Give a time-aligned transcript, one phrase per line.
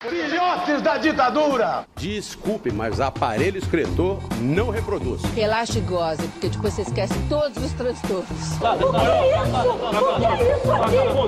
[0.00, 1.84] Filhotes da ditadura!
[1.96, 5.20] Desculpe, mas aparelho excretor não reproduz.
[5.34, 8.28] Relaxa e goze, porque depois você esquece todos os transtornos.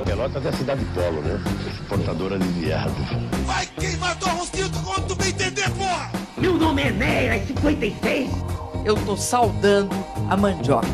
[0.05, 1.41] Pelotas é cidade polo, né?
[1.67, 2.95] Exportadora de viado.
[3.45, 6.13] Vai queimar tua rosquinha quando tu bem entender, porra!
[6.37, 8.31] Meu nome é Neira 56.
[8.85, 9.97] Eu tô saudando
[10.31, 10.87] a mandioca.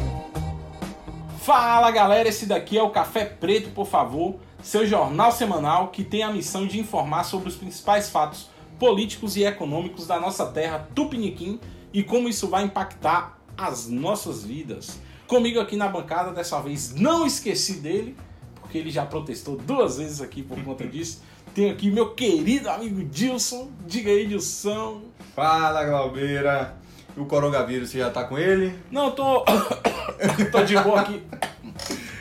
[1.42, 6.22] Fala galera, esse daqui é o Café Preto, por favor, seu jornal semanal que tem
[6.22, 8.48] a missão de informar sobre os principais fatos
[8.78, 11.60] políticos e econômicos da nossa terra Tupiniquim
[11.92, 14.98] e como isso vai impactar as nossas vidas.
[15.26, 18.16] Comigo aqui na bancada, dessa vez não esqueci dele,
[18.60, 21.22] porque ele já protestou duas vezes aqui por conta disso.
[21.54, 23.70] Tenho aqui meu querido amigo Dilson.
[23.86, 25.02] Diga aí, Dilson.
[25.34, 26.76] Fala, Glaubeira.
[27.16, 28.78] O coronavírus, você já tá com ele?
[28.90, 29.42] Não, tô.
[30.52, 31.22] tô de boa aqui.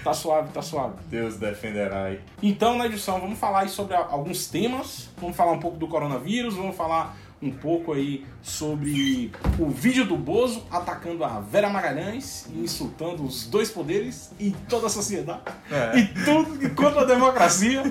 [0.05, 0.94] Tá suave, tá suave.
[1.09, 2.20] Deus defenderá aí.
[2.44, 5.09] Então, na edição, vamos falar aí sobre alguns temas.
[5.18, 10.16] Vamos falar um pouco do coronavírus, vamos falar um pouco aí sobre o vídeo do
[10.16, 15.42] Bozo atacando a Vera Magalhães e insultando os dois poderes e toda a sociedade.
[15.72, 15.97] É.
[15.97, 17.81] E tudo contra a democracia.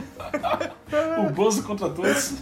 [1.18, 2.34] o Bozo contra todos.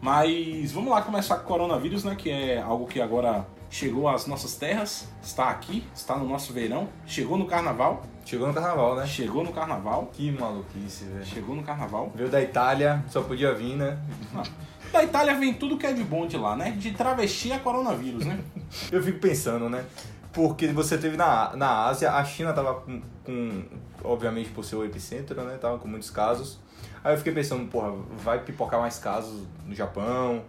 [0.00, 2.14] Mas vamos lá começar com o coronavírus, né?
[2.14, 3.44] Que é algo que agora
[3.76, 8.02] chegou às nossas terras, está aqui, está no nosso verão, chegou no carnaval.
[8.24, 9.06] Chegou no carnaval, né?
[9.06, 10.10] Chegou no carnaval.
[10.12, 11.24] Que maluquice, velho.
[11.24, 12.10] Chegou no carnaval.
[12.14, 13.98] Veio da Itália, só podia vir, né?
[14.32, 14.42] Não.
[14.90, 16.70] Da Itália vem tudo que é de bom de lá, né?
[16.70, 18.40] De travesti a coronavírus, né?
[18.90, 19.84] Eu fico pensando, né?
[20.32, 23.64] Porque você teve na, na Ásia, a China tava com, com,
[24.02, 25.58] obviamente por ser o epicentro, né?
[25.58, 26.58] Tava com muitos casos.
[27.04, 27.92] Aí eu fiquei pensando, porra,
[28.24, 30.42] vai pipocar mais casos no Japão,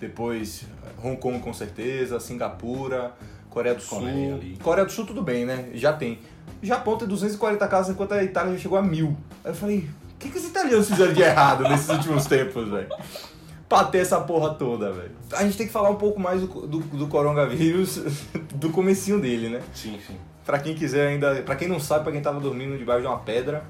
[0.00, 0.64] depois
[1.02, 3.12] Hong Kong com certeza, Singapura,
[3.50, 4.00] Coreia do Sul.
[4.00, 4.38] Coreia.
[4.62, 5.70] Coreia do Sul tudo bem, né?
[5.74, 6.18] Já tem.
[6.62, 9.16] Japão tem 240 casos, enquanto a Itália já chegou a mil.
[9.44, 9.78] Aí eu falei,
[10.14, 12.88] o que, que os italianos fizeram de errado nesses últimos tempos, velho?
[13.68, 15.10] Pra ter essa porra toda, velho.
[15.32, 17.98] A gente tem que falar um pouco mais do, do, do coronavírus,
[18.54, 19.60] do comecinho dele, né?
[19.74, 20.16] Sim, sim.
[20.44, 21.42] Pra quem quiser ainda.
[21.42, 23.62] Pra quem não sabe, pra quem tava dormindo debaixo de uma pedra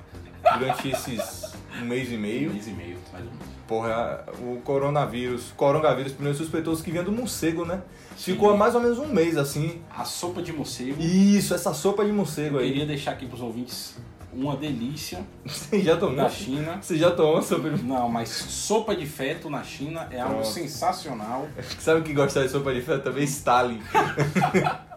[0.58, 1.52] durante esses
[1.82, 2.52] um mês e Um meio.
[2.52, 3.57] mês e meio, mais ou menos.
[3.68, 5.52] Porra, o coronavírus.
[5.56, 7.82] Coronavírus primeiro suspeitoso que vinha do morcego, né?
[8.16, 8.32] Sim.
[8.32, 9.82] Ficou há mais ou menos um mês assim.
[9.94, 11.00] A sopa de morcego.
[11.00, 12.68] Isso, essa sopa de morcego Eu aí.
[12.68, 13.96] queria deixar aqui pros ouvintes
[14.32, 16.16] uma delícia Você já tomou?
[16.16, 16.78] da China.
[16.80, 21.46] Você já tomou sopa de Não, mas sopa de feto na China é algo sensacional.
[21.78, 23.24] Sabe o que gostava de sopa de feto também?
[23.24, 23.82] Stalin.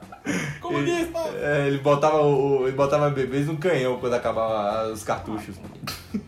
[0.62, 1.20] Comunista!
[1.42, 5.56] É, ele botava, o, ele botava bebês no canhão quando acabava os cartuchos.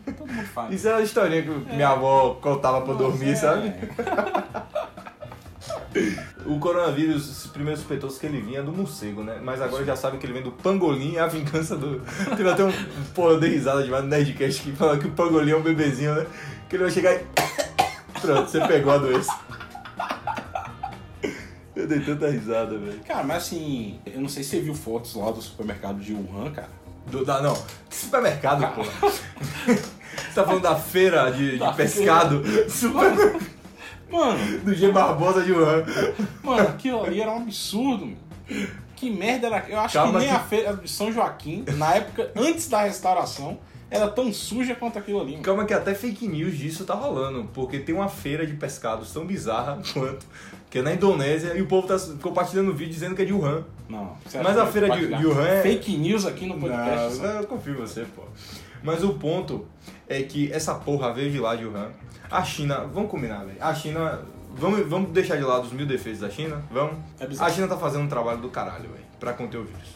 [0.06, 0.74] Todo mundo faz.
[0.74, 3.36] Isso é uma historinha que minha avó contava pra dormir, É.
[3.36, 3.74] sabe?
[6.46, 9.40] O coronavírus, os primeiros suspeitosos que ele vinha é do morcego, né?
[9.42, 12.02] Mas agora já sabem que ele vem do pangolim, é a vingança do.
[12.36, 12.74] Teve até um
[13.14, 16.26] porra de risada demais no Nerdcast que fala que o pangolim é um bebezinho, né?
[16.68, 17.22] Que ele vai chegar e.
[18.20, 19.32] Pronto, você pegou a doença.
[21.76, 23.00] Eu dei tanta risada, velho.
[23.08, 26.52] Cara, mas assim, eu não sei se você viu fotos lá do supermercado de Wuhan,
[26.52, 26.70] cara.
[27.08, 27.54] Do, da, não,
[27.90, 28.74] que supermercado, Cara.
[28.74, 28.92] porra.
[30.14, 32.42] Você tá falando da feira de, de Da pescado?
[32.70, 33.36] Super,
[34.10, 35.84] Mano, do G Barbosa de Wuhan.
[36.44, 38.18] mano, aquilo ali era um absurdo, mano.
[38.96, 39.66] Que merda era?
[39.68, 42.84] Eu acho Calma que nem que- a feira de São Joaquim, na época, antes da
[42.84, 43.58] restauração,
[43.90, 45.44] era tão suja quanto aquilo ali, mano.
[45.44, 49.26] Calma que até fake news disso tá rolando, porque tem uma feira de pescados tão
[49.26, 50.26] bizarra quanto,
[50.74, 53.64] que é na Indonésia, e o povo tá compartilhando vídeo dizendo que é de Wuhan.
[53.88, 54.18] Não.
[54.44, 57.20] Mas a feira de- Wuhan é- Fake news aqui no podcast.
[57.22, 58.24] Não, eu confio em você, pô.
[58.82, 59.68] Mas o ponto
[60.10, 61.92] é que essa porra veio de lá de Wuhan.
[62.32, 63.58] A China, vamos combinar, velho.
[63.62, 64.22] A China,
[64.56, 66.64] vamos, vamos deixar de lado os mil defeitos da China?
[66.72, 66.96] Vamos?
[67.20, 69.90] É a China tá fazendo um trabalho do caralho, velho, pra conter o vírus.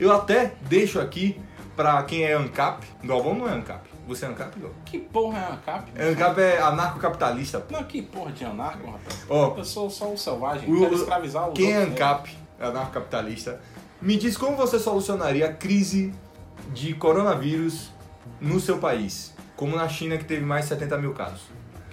[0.00, 1.38] Eu até deixo aqui
[1.76, 2.82] pra quem é ANCAP.
[3.04, 3.90] Galvão não é ANCAP.
[4.06, 4.78] Você é ANCAP, Galvão?
[4.84, 5.90] Que porra é ANCAP?
[5.98, 7.60] ANCAP é anarcocapitalista.
[7.60, 7.72] pô.
[7.74, 9.24] Não, que porra de anarco, rapaz?
[9.28, 11.84] Ó, Eu sou só o selvagem, O- quero escravizar os Quem é né?
[11.92, 13.60] ANCAP, anarcocapitalista,
[14.02, 16.12] me diz como você solucionaria a crise
[16.72, 17.90] de coronavírus
[18.40, 19.32] no seu país.
[19.56, 21.42] Como na China, que teve mais de 70 mil casos.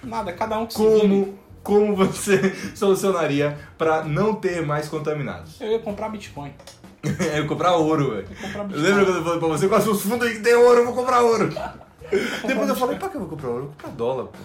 [0.04, 1.00] Nada, cada um que se vire.
[1.02, 5.62] Como, como você solucionaria para não ter mais contaminados?
[5.62, 6.52] Eu ia comprar Bitcoin.
[7.36, 8.28] Eu comprar ouro, velho.
[8.72, 10.94] Lembra quando eu falei pra você, com os fundos aí que tem ouro, eu vou
[10.94, 11.50] comprar ouro.
[12.48, 13.62] Depois eu falei, pra que eu vou comprar ouro?
[13.64, 14.38] Eu vou comprar dólar, pô.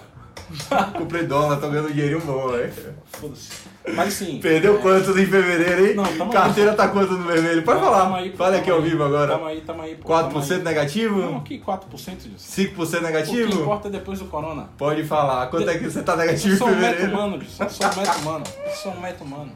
[0.97, 2.73] Comprei dólar, tô ganhando dinheirinho bom, velho.
[3.07, 3.51] Foda-se.
[3.95, 4.39] Mas assim.
[4.41, 5.95] Perdeu é, quanto em fevereiro, hein?
[5.97, 6.31] Não, tamo aí.
[6.31, 7.63] Carteira tá quanto no vermelho?
[7.65, 8.17] Pode Tamo falar.
[8.17, 8.85] aí, Fala aqui ao aí.
[8.89, 9.33] vivo agora.
[9.33, 9.97] Tamo aí, tamo aí.
[9.97, 10.59] pô, 4% tamo aí.
[10.63, 11.21] negativo?
[11.21, 12.63] Não, que 4% disso.
[12.63, 13.61] 5% O que negativo?
[13.61, 14.69] importa é depois do corona.
[14.79, 15.49] Pode falar.
[15.49, 17.13] Quanto é que você tá Eu negativo em sou um meta fevereiro?
[17.13, 17.63] humano, disso.
[17.65, 18.45] Eu sou um meta humano.
[18.65, 19.53] Eu sou um meta humano.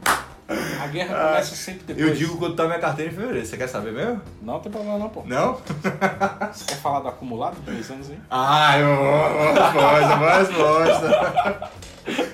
[0.81, 2.07] A guerra começa sempre depois.
[2.07, 3.45] Eu digo quando tá minha carteira em fevereiro.
[3.45, 4.21] Você quer saber mesmo?
[4.41, 5.23] Não tem problema não, pô.
[5.25, 5.53] Não?
[6.51, 8.17] Você quer falar do acumulado de dois anos aí?
[8.29, 8.87] Ah, eu
[9.57, 11.71] resposta, boa resposta.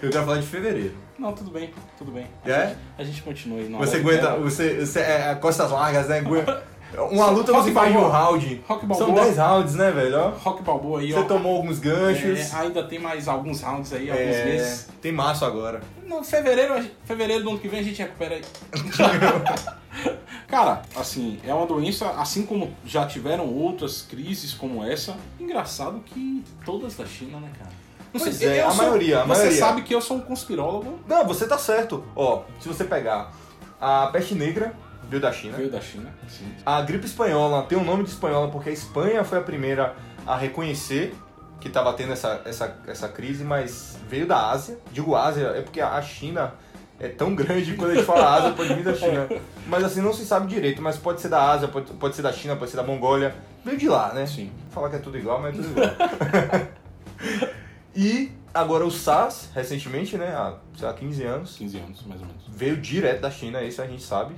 [0.02, 0.96] Eu quero falar de fevereiro.
[1.20, 2.28] Não, tudo bem, tudo bem.
[2.46, 2.68] A, É?
[2.68, 3.70] gente, a gente continua aí.
[3.72, 4.40] Você aguenta, dela.
[4.40, 6.22] você, você é, é costas largas, né?
[7.12, 8.64] Uma luta Rock você faz de um round.
[8.68, 9.26] Rock São Balboa.
[9.26, 10.30] 10 rounds, né, velho?
[10.30, 11.24] Rock Balboa aí, Você ó.
[11.24, 12.54] tomou alguns ganchos.
[12.54, 14.88] É, ainda tem mais alguns rounds aí, alguns É, meses.
[15.02, 15.82] tem março agora.
[16.06, 18.42] No fevereiro, fevereiro do ano que vem a gente recupera aí.
[20.48, 25.16] Cara, assim, é uma doença, assim como já tiveram outras crises como essa.
[25.40, 27.72] Engraçado que todas da China, né, cara?
[28.14, 29.60] Não Pois é, a sou- maioria, a Você maioria.
[29.60, 32.06] sabe que eu sou um conspirólogo, Não, você tá certo.
[32.16, 33.34] Ó, se você pegar
[33.82, 34.74] a peste negra,
[35.10, 35.58] veio da China.
[35.58, 36.46] veio da China, sim.
[36.66, 39.96] A gripe espanhola tem o nome de espanhola porque a Espanha foi a primeira
[40.26, 41.16] a reconhecer
[41.60, 44.78] que estava tendo essa, essa, essa crise, mas veio da Ásia.
[44.92, 46.54] Digo Ásia, é porque a China
[47.00, 49.28] é tão grande que quando a gente fala Ásia, pode vir da China.
[49.68, 52.32] Mas assim, não se sabe direito, mas pode ser da Ásia, pode, pode ser da
[52.32, 53.36] China, pode ser da Mongólia.
[53.64, 54.26] Veio de lá, né?
[54.26, 54.50] Sim.
[54.72, 56.70] Falar que é tudo igual, mas é tudo igual.
[57.94, 60.30] e agora o SARS, recentemente, né?
[60.30, 62.44] Há, sei lá, 15 anos, 15 anos, mais ou menos.
[62.48, 64.34] veio direto da China, isso a gente sabe.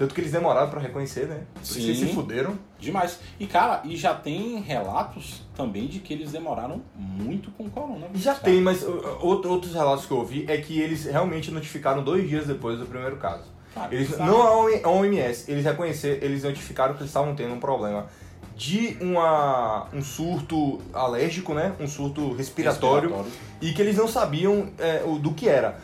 [0.00, 1.42] Tanto que eles demoraram pra reconhecer, né?
[1.62, 2.06] Que eles Sim.
[2.06, 2.58] se fuderam.
[2.78, 3.20] Demais.
[3.38, 8.22] E, cara, e já tem relatos também de que eles demoraram muito com o coronavírus.
[8.22, 8.44] Já cara.
[8.44, 8.82] tem, mas
[9.20, 12.86] outro- outros relatos que eu ouvi é que eles realmente notificaram dois dias depois do
[12.86, 13.44] primeiro caso.
[13.74, 14.30] Cara, Eles, bizarro.
[14.32, 18.06] não a OM- a OMS, eles reconheceram, eles notificaram que eles estavam tendo um problema
[18.56, 21.74] de uma, um surto alérgico, né?
[21.78, 23.32] Um surto respiratório, Respiratório.
[23.60, 25.78] e que eles não sabiam é, do que era.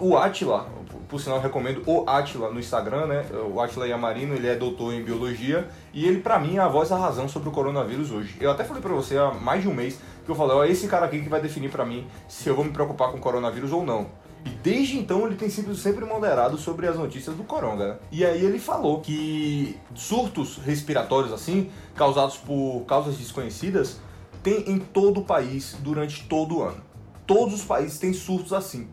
[0.00, 0.68] O Atila,
[1.14, 3.24] por sinal recomendo o Atila no Instagram, né?
[3.54, 6.88] O Atila Yamarino, ele é doutor em biologia e ele pra mim é a voz
[6.88, 8.36] da razão sobre o coronavírus hoje.
[8.40, 10.88] Eu até falei pra você há mais de um mês que eu falei, ó, esse
[10.88, 13.70] cara aqui que vai definir pra mim se eu vou me preocupar com o coronavírus
[13.70, 14.08] ou não.
[14.44, 17.86] E desde então ele tem sempre, sempre moderado sobre as notícias do coronga.
[17.86, 17.98] né?
[18.10, 24.00] E aí ele falou que surtos respiratórios assim, causados por causas desconhecidas,
[24.42, 26.82] tem em todo o país durante todo o ano.
[27.24, 28.88] Todos os países têm surtos assim.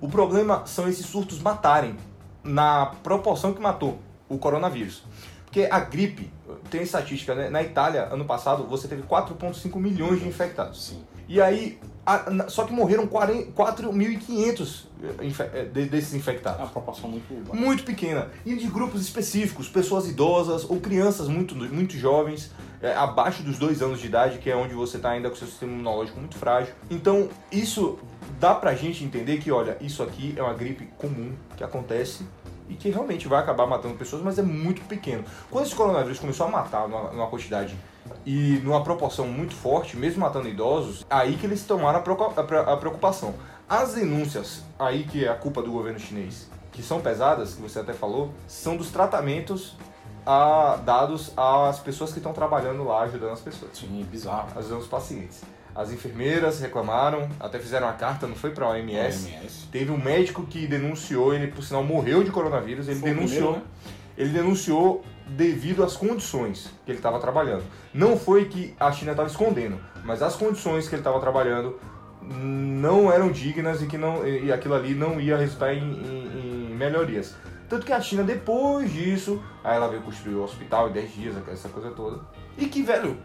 [0.00, 1.96] O problema são esses surtos matarem
[2.44, 3.98] na proporção que matou
[4.28, 5.02] o coronavírus.
[5.44, 6.30] Porque a gripe,
[6.70, 7.48] tem estatística, né?
[7.48, 10.84] Na Itália, ano passado, você teve 4,5 milhões de infectados.
[10.86, 11.02] Sim.
[11.28, 14.86] E aí, a- só que morreram 40 4.500
[15.22, 16.60] infe- eh, de- desses É infectados.
[16.60, 17.60] uma proporção muito baixa.
[17.60, 18.28] Muito pequena.
[18.44, 22.50] E de grupos específicos, pessoas idosas ou crianças muito, muito jovens,
[22.82, 25.46] é, abaixo dos dois anos de idade, que é onde você está ainda com seu
[25.48, 26.74] sistema imunológico muito frágil.
[26.90, 27.98] Então, isso
[28.38, 32.26] dá pra gente entender que, olha, isso aqui é uma gripe comum que acontece
[32.68, 35.24] e que realmente vai acabar matando pessoas, mas é muito pequeno.
[35.50, 37.76] Quando esse coronavírus começou a matar numa, numa quantidade
[38.24, 42.42] e numa proporção muito forte, mesmo matando idosos, aí que eles tomaram a preocu- a
[42.42, 43.34] pre- a preocupação.
[43.68, 47.78] As denúncias, aí que é a culpa do governo chinês, que são pesadas, que você
[47.80, 49.76] até falou, são dos tratamentos
[50.24, 54.48] a- dados às pessoas que estão trabalhando lá, ajudando as pessoas, Sim, bizarro.
[54.56, 55.42] ajudando os pacientes.
[55.76, 59.26] As enfermeiras reclamaram, até fizeram uma carta, não foi para a OMS.
[59.30, 59.66] OMS.
[59.70, 63.52] Teve um médico que denunciou, ele por sinal morreu de coronavírus, ele Foi denunciou.
[63.52, 63.92] primeiro, né?
[64.16, 67.64] Ele denunciou devido às condições que ele estava trabalhando.
[67.92, 71.78] Não foi que a China estava escondendo, mas as condições que ele estava trabalhando
[72.22, 76.74] não eram dignas e que não e aquilo ali não ia resultar em, em- em
[76.74, 77.34] melhorias.
[77.68, 81.34] Tanto que a China, depois disso, aí ela veio construir o hospital em 10 dias,
[81.52, 82.20] essa coisa toda.
[82.56, 83.18] E que, velho,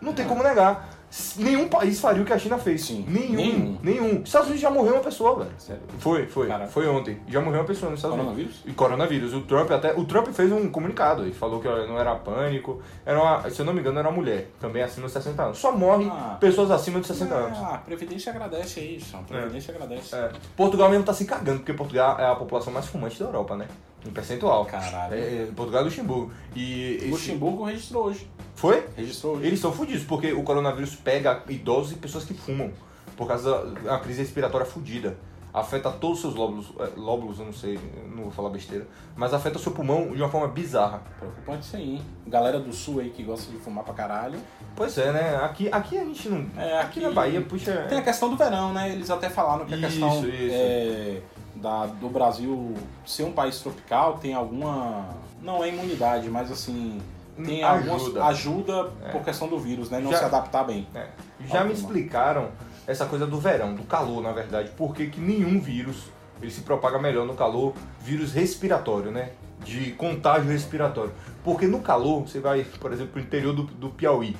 [0.00, 0.90] não tem como negar.
[1.36, 2.84] Nenhum país faria o que a China fez.
[2.84, 3.34] Sim, Nenhum.
[3.36, 3.78] nenhum.
[3.82, 4.22] Nenhum.
[4.22, 5.50] Estados Unidos já morreu uma pessoa, velho.
[5.58, 5.82] Sério.
[5.98, 6.46] Foi, foi.
[6.48, 6.70] Caraca.
[6.70, 7.18] Foi ontem.
[7.28, 8.52] Já morreu uma pessoa nos Estados Coronavírus?
[8.56, 8.70] Unidos.
[8.72, 9.32] E coronavírus.
[9.34, 9.94] O Trump até.
[9.94, 11.22] O Trump fez um comunicado.
[11.22, 12.82] Ele falou que não era pânico.
[13.04, 14.50] Era uma, se eu não me engano, era uma mulher.
[14.60, 15.58] Também acima de 60 anos.
[15.58, 16.36] Só morre Ah.
[16.40, 17.58] pessoas acima de 60 anos.
[17.58, 19.16] Ah, a Previdência agradece aí, isso.
[19.16, 20.14] A Previdência agradece.
[20.14, 20.30] É.
[20.56, 23.66] Portugal mesmo tá se cagando, porque Portugal é a população mais fumante da Europa, né?
[24.06, 24.64] Em percentual.
[24.66, 25.14] Caralho.
[25.14, 26.32] É, é, Portugal é Luxemburgo.
[26.54, 26.96] E.
[26.96, 28.30] esse- Luxemburgo registrou hoje.
[28.54, 28.86] Foi?
[28.96, 29.46] Registrou hoje.
[29.46, 32.70] Eles são fodidos, porque o coronavírus pega idosos e pessoas que fumam.
[33.16, 35.16] Por causa da crise respiratória fodida.
[35.54, 37.80] Afeta todos os seus lóbulos, é, lóbulos, eu não sei,
[38.14, 38.86] não vou falar besteira,
[39.16, 41.00] mas afeta o seu pulmão de uma forma bizarra.
[41.18, 42.02] Preocupante isso aí, hein?
[42.26, 44.38] Galera do sul aí que gosta de fumar pra caralho.
[44.74, 45.36] Pois é, né?
[45.42, 46.46] Aqui, aqui a gente não.
[46.62, 47.86] É, aqui, na aqui- Bahia, puxa.
[47.88, 48.92] Tem a questão do verão, né?
[48.92, 50.28] Eles até falaram que a Isso, questão isso.
[50.52, 51.22] é,
[51.60, 55.08] da, do Brasil ser um país tropical tem alguma.
[55.42, 57.00] Não é imunidade, mas assim.
[57.44, 57.92] Tem Ajuda.
[57.92, 58.16] algumas.
[58.28, 59.08] Ajuda É.
[59.10, 60.00] por questão do vírus, né?
[60.00, 60.86] Não Já- se adaptar bem.
[60.94, 61.08] É.
[61.46, 62.48] Já me explicaram
[62.86, 66.04] essa coisa do verão, do calor, na verdade, porque que nenhum vírus
[66.40, 69.30] ele se propaga melhor no calor, vírus respiratório, né?
[69.64, 71.12] De contágio respiratório.
[71.44, 74.34] Porque no calor, você vai, por exemplo, pro interior do, do Piauí,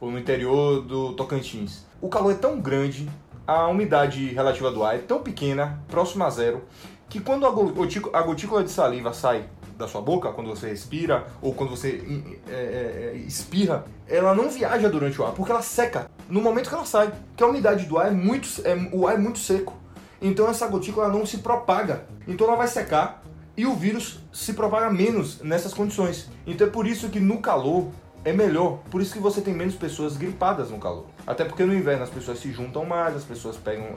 [0.00, 1.84] ou no interior do Tocantins.
[2.02, 3.08] O calor é tão grande,
[3.46, 6.64] a umidade relativa do ar é tão pequena, próxima a zero,
[7.08, 9.44] que quando a gotícula, de saliva sai
[9.78, 12.02] da sua boca, quando você respira ou quando você
[12.48, 16.68] é, é, é, espirra, ela não viaja durante o ar, porque ela seca no momento
[16.68, 17.12] que ela sai.
[17.36, 19.74] Que a umidade do ar é muito, é, o ar é muito seco.
[20.20, 22.06] Então essa gotícula não se propaga.
[22.26, 23.22] Então ela vai secar
[23.56, 26.28] e o vírus se propaga menos nessas condições.
[26.46, 27.88] Então é por isso que no calor
[28.24, 28.80] é melhor.
[28.90, 31.06] Por isso que você tem menos pessoas gripadas no calor.
[31.26, 33.96] Até porque no inverno as pessoas se juntam mais, as pessoas pegam,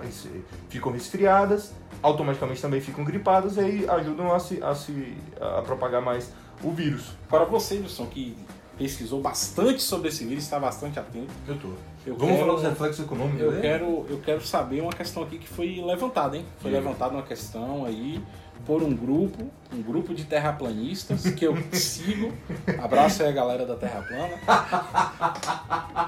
[0.68, 6.02] ficam resfriadas, automaticamente também ficam gripadas e aí ajudam a se, a se a propagar
[6.02, 6.32] mais
[6.64, 7.12] o vírus.
[7.30, 8.36] Para você, Wilson, que
[8.78, 11.32] pesquisou bastante sobre esse vírus, está bastante atento.
[11.48, 11.68] Eu tô.
[12.06, 13.62] Eu Vamos quero, falar dos reflexos econômicos, eu né?
[13.62, 16.46] quero, eu quero saber uma questão aqui que foi levantada, hein?
[16.60, 16.78] Foi Sim.
[16.78, 18.24] levantada uma questão aí
[18.66, 22.34] por um grupo, um grupo de terraplanistas que eu sigo.
[22.82, 24.36] Abraço aí a galera da Terra Plana.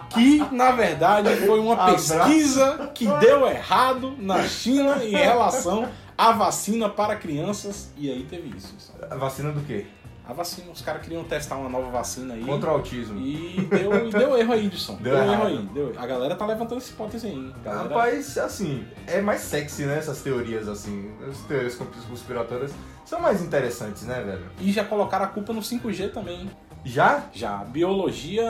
[0.09, 6.89] Que na verdade foi uma pesquisa que deu errado na China em relação à vacina
[6.89, 7.89] para crianças.
[7.97, 8.75] E aí teve isso.
[9.09, 9.85] A vacina do quê?
[10.27, 12.43] A vacina, os caras queriam testar uma nova vacina aí.
[12.45, 13.19] Contra o autismo.
[13.19, 14.95] E deu, deu erro aí, Edson.
[15.01, 15.57] Deu Deu, erro aí.
[15.73, 17.53] Deu- A galera tá levantando essa hipótese aí.
[17.63, 17.83] Galera...
[17.89, 19.97] Rapaz, assim, é mais sexy, né?
[19.97, 21.11] Essas teorias, assim.
[21.29, 22.71] As teorias conspiratórias
[23.03, 24.45] são mais interessantes, né, velho?
[24.61, 26.49] E já colocaram a culpa no 5G também.
[26.85, 27.23] Já?
[27.33, 27.57] Já.
[27.57, 28.49] Biologia.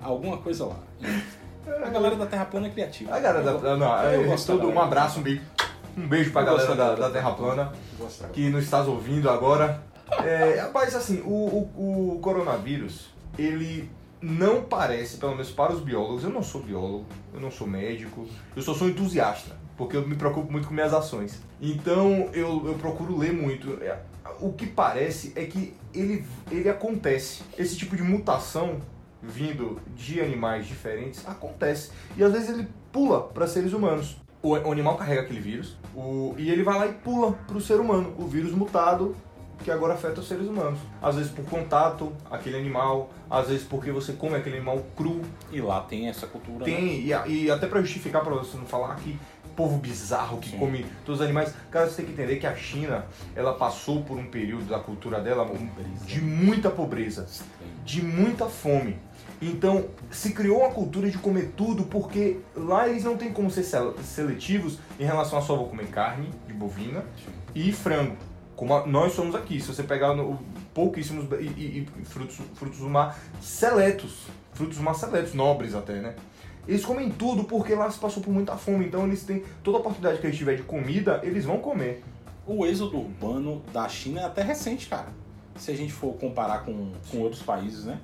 [0.00, 0.76] alguma coisa lá.
[1.84, 3.14] A galera da Terra Plana é criativa.
[3.14, 3.76] A galera Eu- da.
[3.76, 5.40] Não, eu é, gosto da todo, um abraço, um beijo.
[5.96, 9.82] Um beijo pra Eu galera da, da- Terra Plana Eu que nos estás ouvindo agora.
[10.24, 16.24] É, rapaz, assim, o, o, o coronavírus, ele não parece, pelo menos para os biólogos,
[16.24, 20.16] eu não sou biólogo, eu não sou médico, eu só sou entusiasta, porque eu me
[20.16, 21.42] preocupo muito com minhas ações.
[21.60, 23.78] Então eu, eu procuro ler muito.
[23.82, 23.98] É,
[24.40, 27.42] O que parece é que ele, ele acontece.
[27.58, 28.80] Esse tipo de mutação
[29.22, 31.90] vindo de animais diferentes acontece.
[32.16, 34.16] E às vezes ele pula para seres humanos.
[34.42, 37.60] O, o animal carrega aquele vírus o, e ele vai lá e pula para o
[37.60, 38.14] ser humano.
[38.18, 39.14] O vírus mutado
[39.62, 40.78] que agora afeta os seres humanos.
[41.02, 45.22] Às vezes por contato, aquele animal, às vezes porque você come aquele animal cru.
[45.52, 46.58] E lá tem essa cultura.
[46.58, 46.64] né?
[46.64, 49.18] Tem, e, a- e até para justificar, para você não falar que
[49.56, 50.58] povo bizarro que Sim.
[50.58, 51.54] come todos os animais.
[51.70, 53.06] Cara, você tem que entender que a China,
[53.36, 55.48] ela passou por um período da cultura dela
[56.06, 57.26] de muita pobreza,
[57.84, 58.96] de muita fome.
[59.40, 63.62] Então, se criou uma cultura de comer tudo porque lá eles não têm como ser
[63.62, 67.04] sele- seletivos em relação a só vou comer carne de bovina
[67.54, 68.16] e frango.
[68.56, 69.60] Como a- nós somos aqui.
[69.60, 70.38] Se você pegar no-
[70.72, 75.94] pouquíssimos e, e- e frutos, frutos do mar seletos, frutos do mar seletos, nobres até,
[76.00, 76.14] né?
[76.66, 78.86] Eles comem tudo porque lá se passou por muita fome.
[78.86, 82.02] Então eles têm toda a oportunidade que eles tiver de comida, eles vão comer.
[82.46, 85.08] O êxodo urbano da China é até recente, cara.
[85.56, 87.98] Se a gente for comparar com, com outros países, né?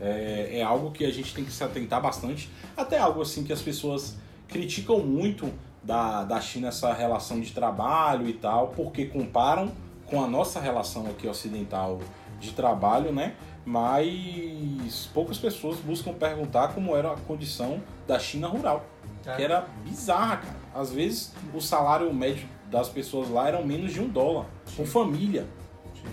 [0.00, 2.50] É, é algo que a gente tem que se atentar bastante.
[2.76, 4.16] Até algo assim que as pessoas
[4.48, 5.50] criticam muito
[5.82, 9.70] da, da China, essa relação de trabalho e tal, porque comparam
[10.10, 12.00] com a nossa relação aqui ocidental
[12.40, 13.34] de trabalho, né?
[13.64, 18.84] Mas poucas pessoas buscam perguntar como era a condição da China rural.
[19.24, 19.36] É.
[19.36, 20.56] Que era bizarra, cara.
[20.74, 25.46] Às vezes o salário médio das pessoas lá era menos de um dólar, com família.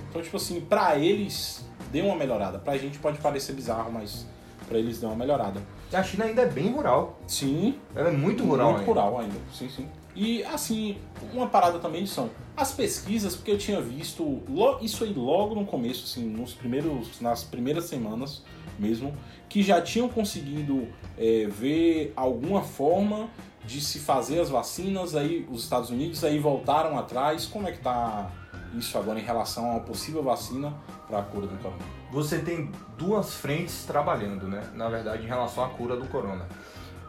[0.09, 2.59] Então, tipo assim, pra eles deu uma melhorada.
[2.59, 4.25] Pra gente pode parecer bizarro, mas
[4.67, 5.61] pra eles deu uma melhorada.
[5.93, 7.17] A China ainda é bem rural.
[7.25, 8.91] Sim, Ela é muito rural muito ainda.
[9.01, 9.39] rural ainda.
[9.53, 9.87] Sim, sim.
[10.19, 10.97] E assim,
[11.31, 14.41] uma parada também são as pesquisas, porque eu tinha visto
[14.81, 18.41] isso aí logo no começo, assim, nos primeiros, nas primeiras semanas
[18.79, 19.15] mesmo,
[19.47, 23.29] que já tinham conseguido é, ver alguma forma
[23.63, 27.45] de se fazer as vacinas, aí os Estados Unidos aí voltaram atrás.
[27.45, 28.31] Como é que tá
[28.75, 30.73] isso agora em relação a uma possível vacina
[31.07, 31.83] para a cura do corona?
[32.11, 34.67] Você tem duas frentes trabalhando, né?
[34.73, 36.47] Na verdade, em relação à cura do corona.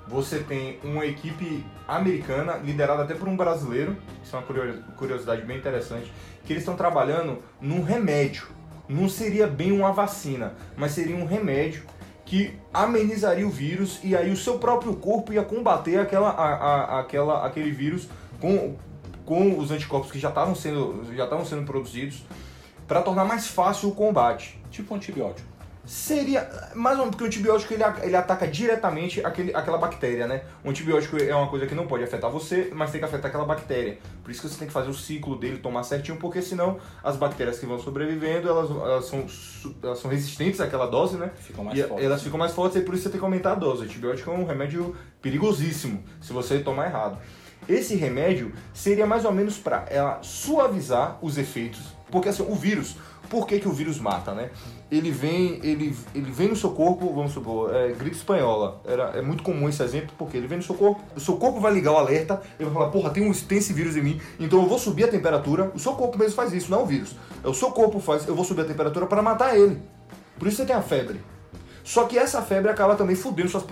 [0.09, 5.43] Você tem uma equipe americana, liderada até por um brasileiro, isso é uma curio- curiosidade
[5.43, 6.11] bem interessante,
[6.45, 8.47] que eles estão trabalhando num remédio.
[8.88, 11.83] Não seria bem uma vacina, mas seria um remédio
[12.25, 17.00] que amenizaria o vírus e aí o seu próprio corpo ia combater aquela, a- a-
[17.00, 18.09] aquela, aquele vírus
[18.41, 18.77] com,
[19.27, 22.25] com os anticorpos que já estavam sendo, já estavam sendo produzidos
[22.87, 24.59] para tornar mais fácil o combate.
[24.71, 25.47] Tipo um antibiótico.
[25.88, 30.42] Seria mais ou menos porque o antibiótico ele, ele ataca diretamente aquele, aquela bactéria, né?
[30.62, 33.47] O antibiótico é uma coisa que não pode afetar você, mas tem que afetar aquela
[33.47, 33.99] bactéria.
[34.23, 37.16] Por isso que você tem que fazer o ciclo dele, tomar certinho, porque senão as
[37.16, 39.26] bactérias que vão sobrevivendo elas, elas, são,
[39.83, 41.30] elas são resistentes àquela dose, né?
[41.40, 42.04] Ficam mais e fortes.
[42.04, 43.80] elas ficam mais fortes e por isso você tem que aumentar a dose.
[43.80, 47.18] O antibiótico é um remédio perigosíssimo se você tomar errado.
[47.66, 52.97] Esse remédio seria mais ou menos para ela suavizar os efeitos, porque assim, o vírus,
[53.29, 54.50] por que, que o vírus mata, né?
[54.91, 58.81] Ele vem, ele, ele vem no seu corpo, vamos supor, é, gripe espanhola.
[58.87, 61.61] Era, é muito comum esse exemplo, porque ele vem no seu corpo, o seu corpo
[61.61, 64.21] vai ligar o alerta, ele vai falar, porra, tem, um, tem esse vírus em mim,
[64.41, 65.71] então eu vou subir a temperatura.
[65.75, 67.15] O seu corpo mesmo faz isso, não é o vírus.
[67.45, 69.79] É o seu corpo faz, eu vou subir a temperatura para matar ele.
[70.38, 71.21] Por isso você tem a febre.
[71.85, 73.65] Só que essa febre acaba também fudendo suas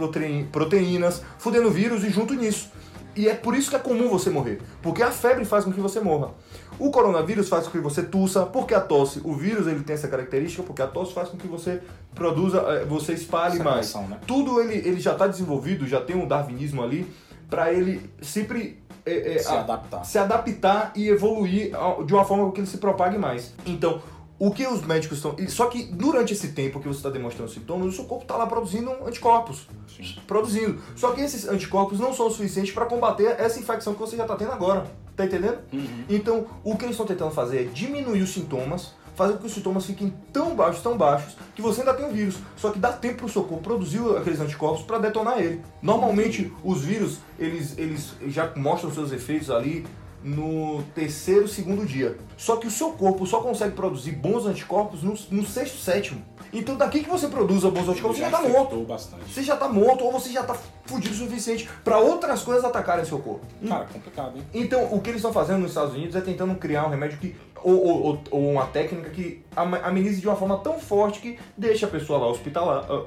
[0.51, 2.71] proteínas, fudendo o vírus e junto nisso.
[3.15, 4.61] E é por isso que é comum você morrer.
[4.83, 6.31] Porque a febre faz com que você morra.
[6.79, 10.09] O coronavírus faz com que você tussa, porque a tosse, o vírus ele tem essa
[10.09, 11.81] característica, porque a tosse faz com que você
[12.15, 13.95] produza, eh, você espalhe mais.
[13.95, 14.19] Né?
[14.27, 17.11] Tudo ele, ele já está desenvolvido, já tem um darwinismo ali,
[17.49, 20.05] para ele sempre é, é, se, a, adaptar.
[20.05, 21.71] se adaptar e evoluir
[22.05, 23.55] de uma forma que ele se propague mais.
[23.65, 24.03] Então,
[24.39, 25.35] o que os médicos estão.
[25.49, 28.47] Só que durante esse tempo que você está demonstrando sintomas, o seu corpo está lá
[28.47, 29.67] produzindo anticorpos.
[29.89, 30.17] Sim.
[30.27, 30.79] Produzindo.
[30.95, 34.37] Só que esses anticorpos não são suficientes para combater essa infecção que você já está
[34.37, 34.85] tendo agora.
[35.17, 35.59] Tá entendendo?
[35.73, 36.05] Uhum.
[36.11, 39.53] Então, o que eles estão tentando fazer é diminuir os sintomas, fazer com que os
[39.53, 42.37] sintomas fiquem tão baixos, tão baixos, que você ainda tem o vírus.
[42.57, 45.63] Só que dá tempo para o seu corpo produzir aqueles anticorpos para detonar ele.
[45.81, 49.87] Normalmente, os vírus, eles, eles já mostram seus efeitos ali
[50.23, 52.19] no terceiro, segundo dia.
[52.37, 56.23] Só que o seu corpo só consegue produzir bons anticorpos no, no sexto, sétimo.
[56.53, 58.77] Então daqui que você produza bons anticorpos, você já, já tá morto.
[58.85, 59.33] Bastante.
[59.33, 63.05] Você já tá morto ou você já tá fudido o suficiente para outras coisas atacarem
[63.05, 63.47] seu corpo.
[63.67, 64.45] Cara, complicado, hein?
[64.55, 67.37] Então, o que eles estão fazendo nos Estados Unidos é tentando criar um remédio que
[67.63, 69.43] ou, ou, ou, uma técnica que
[69.83, 72.27] amenize de uma forma tão forte que deixa a pessoa lá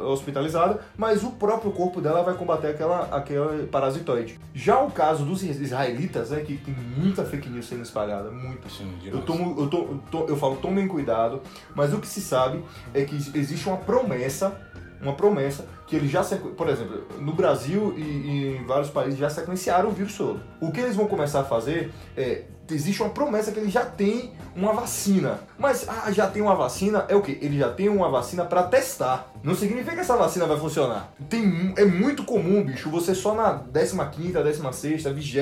[0.05, 4.37] hospitalizada, mas o próprio corpo dela vai combater aquela, aquela parasitoide.
[4.53, 8.69] Já o caso dos israelitas, né, que tem muita fake news sendo espalhada, muito.
[8.69, 11.41] Sim, eu, tomo, eu, to, eu, to, eu falo, tomem cuidado,
[11.73, 12.61] mas o que se sabe
[12.93, 14.69] é que existe uma promessa
[15.01, 19.29] uma promessa que eles já, por exemplo, no Brasil e, e, em vários países já
[19.29, 20.41] sequenciaram o vírus todo.
[20.59, 24.31] O que eles vão começar a fazer é existe uma promessa que ele já tem
[24.55, 25.39] uma vacina.
[25.57, 27.37] Mas ah, já tem uma vacina, é o que?
[27.41, 29.31] Ele já tem uma vacina para testar.
[29.43, 31.11] Não significa que essa vacina vai funcionar.
[31.29, 35.39] Tem, é muito comum, bicho, você só na 15ª, 16ª, 20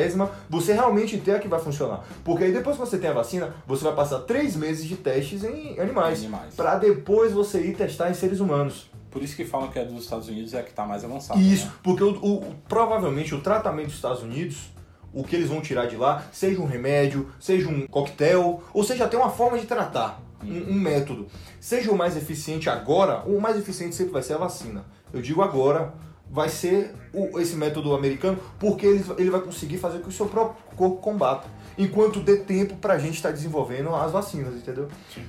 [0.49, 2.03] você realmente ter a que vai funcionar.
[2.23, 5.43] Porque aí depois que você tem a vacina, você vai passar três meses de testes
[5.43, 6.19] em animais.
[6.19, 6.55] animais.
[6.55, 8.89] para depois você ir testar em seres humanos.
[9.09, 11.39] Por isso que falam que a dos Estados Unidos é a que está mais avançada.
[11.39, 11.71] Isso, né?
[11.81, 14.69] porque o, o, provavelmente o tratamento dos Estados Unidos
[15.13, 19.05] o que eles vão tirar de lá, seja um remédio, seja um coquetel, ou seja
[19.05, 21.27] até uma forma de tratar, um, um, método.
[21.59, 24.85] Seja o mais eficiente agora, o mais eficiente sempre vai ser a vacina.
[25.13, 25.93] Eu digo agora,
[26.29, 30.11] vai ser o, esse método americano, porque ele, ele vai conseguir fazer com que o
[30.11, 31.47] seu próprio corpo combata.
[31.77, 34.87] Enquanto dê tempo para a gente estar tá desenvolvendo as vacinas, entendeu?
[35.13, 35.23] Sim.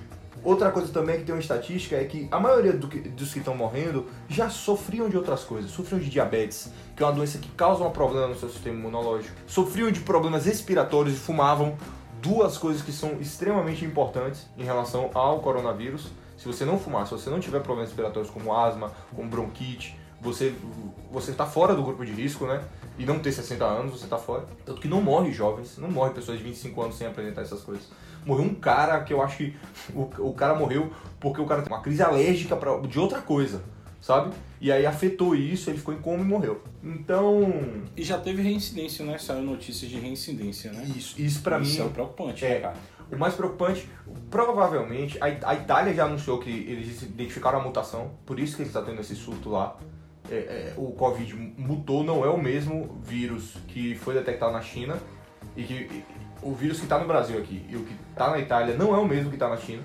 [0.49, 3.39] Outra coisa também que tem uma estatística é que a maioria do que, dos que
[3.39, 5.71] estão morrendo já sofriam de outras coisas.
[5.71, 9.37] Sofriam de diabetes, que é uma doença que causa um problema no seu sistema imunológico.
[9.47, 11.77] Sofriam de problemas respiratórios e fumavam.
[12.23, 16.09] Duas coisas que são extremamente importantes em relação ao coronavírus.
[16.39, 20.55] Se você não fumar, se você não tiver problemas respiratórios como asma, como bronquite, você
[21.13, 22.65] você está fora do grupo de risco, né?
[22.99, 24.47] E não ter 60 anos, você está fora.
[24.65, 27.85] Tanto que não morre jovens, não morre pessoas de 25 anos sem apresentar essas coisas
[28.29, 29.57] morreu um cara que eu acho que
[29.95, 33.62] o, o cara morreu porque o cara tem uma crise alérgica pra, de outra coisa,
[34.03, 34.35] sabe?
[34.61, 36.62] E aí afetou isso, ele ficou em coma e morreu.
[36.85, 37.51] Então.
[37.97, 39.17] E já teve reincidência, né?
[39.17, 40.85] Saiu notícias de reincidência, né?
[40.95, 41.88] Isso, isso pra isso mim.
[41.88, 42.77] é preocupante, é, né, cara?
[43.11, 43.88] O mais preocupante,
[44.31, 48.69] provavelmente, a, a Itália já anunciou que eles identificaram a mutação, por isso que eles
[48.69, 49.79] estão tendo esse surto lá.
[50.31, 54.99] É, é, o Covid mutou, não é o mesmo vírus que foi detectado na China
[55.57, 56.05] e que
[56.42, 58.98] o vírus que está no Brasil aqui e o que está na Itália não é
[58.98, 59.83] o mesmo que está na China.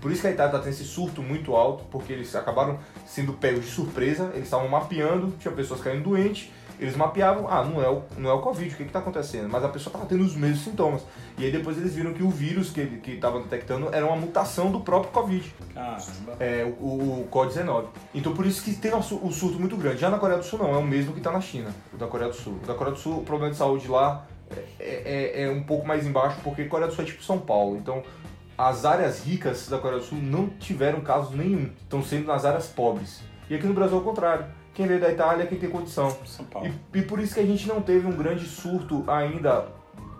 [0.00, 3.32] Por isso que a Itália está tendo esse surto muito alto, porque eles acabaram sendo
[3.32, 7.88] pegos de surpresa, eles estavam mapeando, tinha pessoas caindo doentes, eles mapeavam, ah, não é
[7.88, 9.48] o, não é o Covid, o que está acontecendo?
[9.48, 11.02] Mas a pessoa estava tendo os mesmos sintomas.
[11.38, 14.70] E aí depois eles viram que o vírus que ele estavam detectando era uma mutação
[14.70, 15.54] do próprio Covid.
[15.72, 16.36] Caramba.
[16.40, 17.86] É, o, o COVID-19.
[18.14, 19.98] Então por isso que tem o um surto muito grande.
[19.98, 22.06] Já na Coreia do Sul não, é o mesmo que está na China, o da
[22.06, 22.58] Coreia do Sul.
[22.62, 24.26] O da Coreia do Sul, o problema de saúde lá
[24.78, 25.02] é,
[25.34, 27.76] é, é, um pouco mais embaixo, porque Coreia do Sul é tipo São Paulo.
[27.76, 28.02] Então,
[28.56, 31.70] as áreas ricas da Coreia do Sul não tiveram casos nenhum.
[31.82, 33.22] Estão sendo nas áreas pobres.
[33.48, 34.46] E aqui no Brasil é o contrário.
[34.72, 36.16] Quem veio da Itália é quem tem condição.
[36.24, 36.68] São Paulo.
[36.92, 39.66] E, e por isso que a gente não teve um grande surto ainda.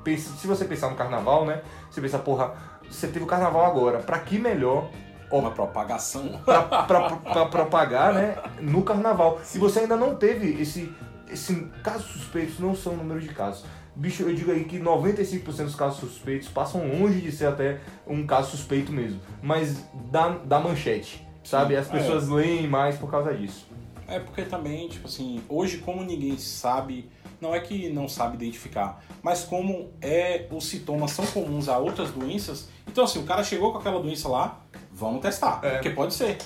[0.07, 1.63] Se você pensar no carnaval, né?
[1.91, 2.55] Você pensa, porra,
[2.89, 3.99] você teve o carnaval agora.
[3.99, 4.91] Pra que melhor
[5.31, 9.41] uma propagação para propagar né, no carnaval.
[9.43, 9.59] Sim.
[9.59, 10.93] E você ainda não teve esse,
[11.29, 13.65] esse casos suspeitos, não são o número de casos.
[13.97, 18.27] Bicho, eu digo aí que 95% dos casos suspeitos passam longe de ser até um
[18.27, 19.21] caso suspeito mesmo.
[19.43, 21.77] Mas da, da manchete, sabe?
[21.77, 22.33] As pessoas é.
[22.33, 23.67] leem mais por causa disso.
[24.07, 27.09] É porque também, tipo assim, hoje como ninguém sabe
[27.41, 32.11] não é que não sabe identificar, mas como é os sintomas são comuns a outras
[32.11, 35.73] doenças, então assim, o cara chegou com aquela doença lá, vamos testar, É.
[35.73, 36.39] porque pode ser.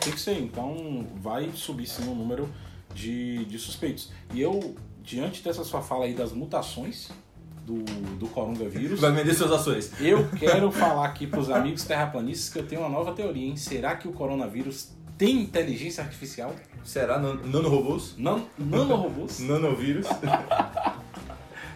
[0.00, 2.48] Tem que ser, então vai subir sim o número
[2.94, 4.10] de, de suspeitos.
[4.34, 7.10] E eu, diante dessa sua fala aí das mutações
[7.66, 7.82] do,
[8.18, 9.92] do coronavírus, Vai vender suas ações.
[10.00, 13.56] eu quero falar aqui pros amigos terraplanistas que eu tenho uma nova teoria, hein?
[13.56, 16.54] Será que o coronavírus tem inteligência artificial?
[16.82, 17.18] Será?
[17.18, 18.14] Nan- Nanorobôs?
[18.18, 19.38] Nan nanorobôs?
[19.40, 20.06] Nanovírus?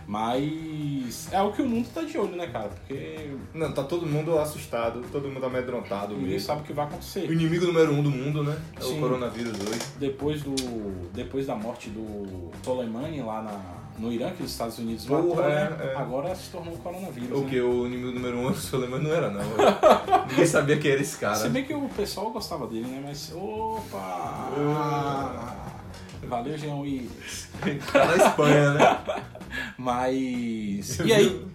[0.08, 2.70] Mas é o que o mundo tá de olho, né, cara?
[2.70, 6.46] Porque Não, tá todo mundo assustado, todo mundo amedrontado ninguém mesmo.
[6.46, 7.30] sabe o que vai O acontecer.
[7.30, 8.56] inimigo número um do mundo, né?
[8.78, 8.96] É Sim.
[8.96, 9.80] o coronavírus hoje.
[10.00, 10.54] Depois do
[11.12, 13.60] depois da morte do Soleimani lá na,
[13.98, 15.76] no Irã, que os Estados Unidos Porra, matou, é, né?
[15.92, 15.96] é.
[15.96, 17.38] Agora se tornou o coronavírus.
[17.38, 17.50] O né?
[17.50, 17.60] que?
[17.60, 19.42] O inimigo número um, o Soleiman não era, não.
[20.26, 21.34] Ninguém sabia quem era esse cara.
[21.36, 23.02] Se bem que o pessoal gostava dele, né?
[23.04, 23.30] Mas.
[23.34, 24.48] Opa!
[26.22, 27.50] Valeu, Jean Willis.
[27.92, 28.98] Tá na Espanha, né?
[29.78, 30.98] Mas.
[30.98, 31.28] Eu E aí?
[31.28, 31.48] vi-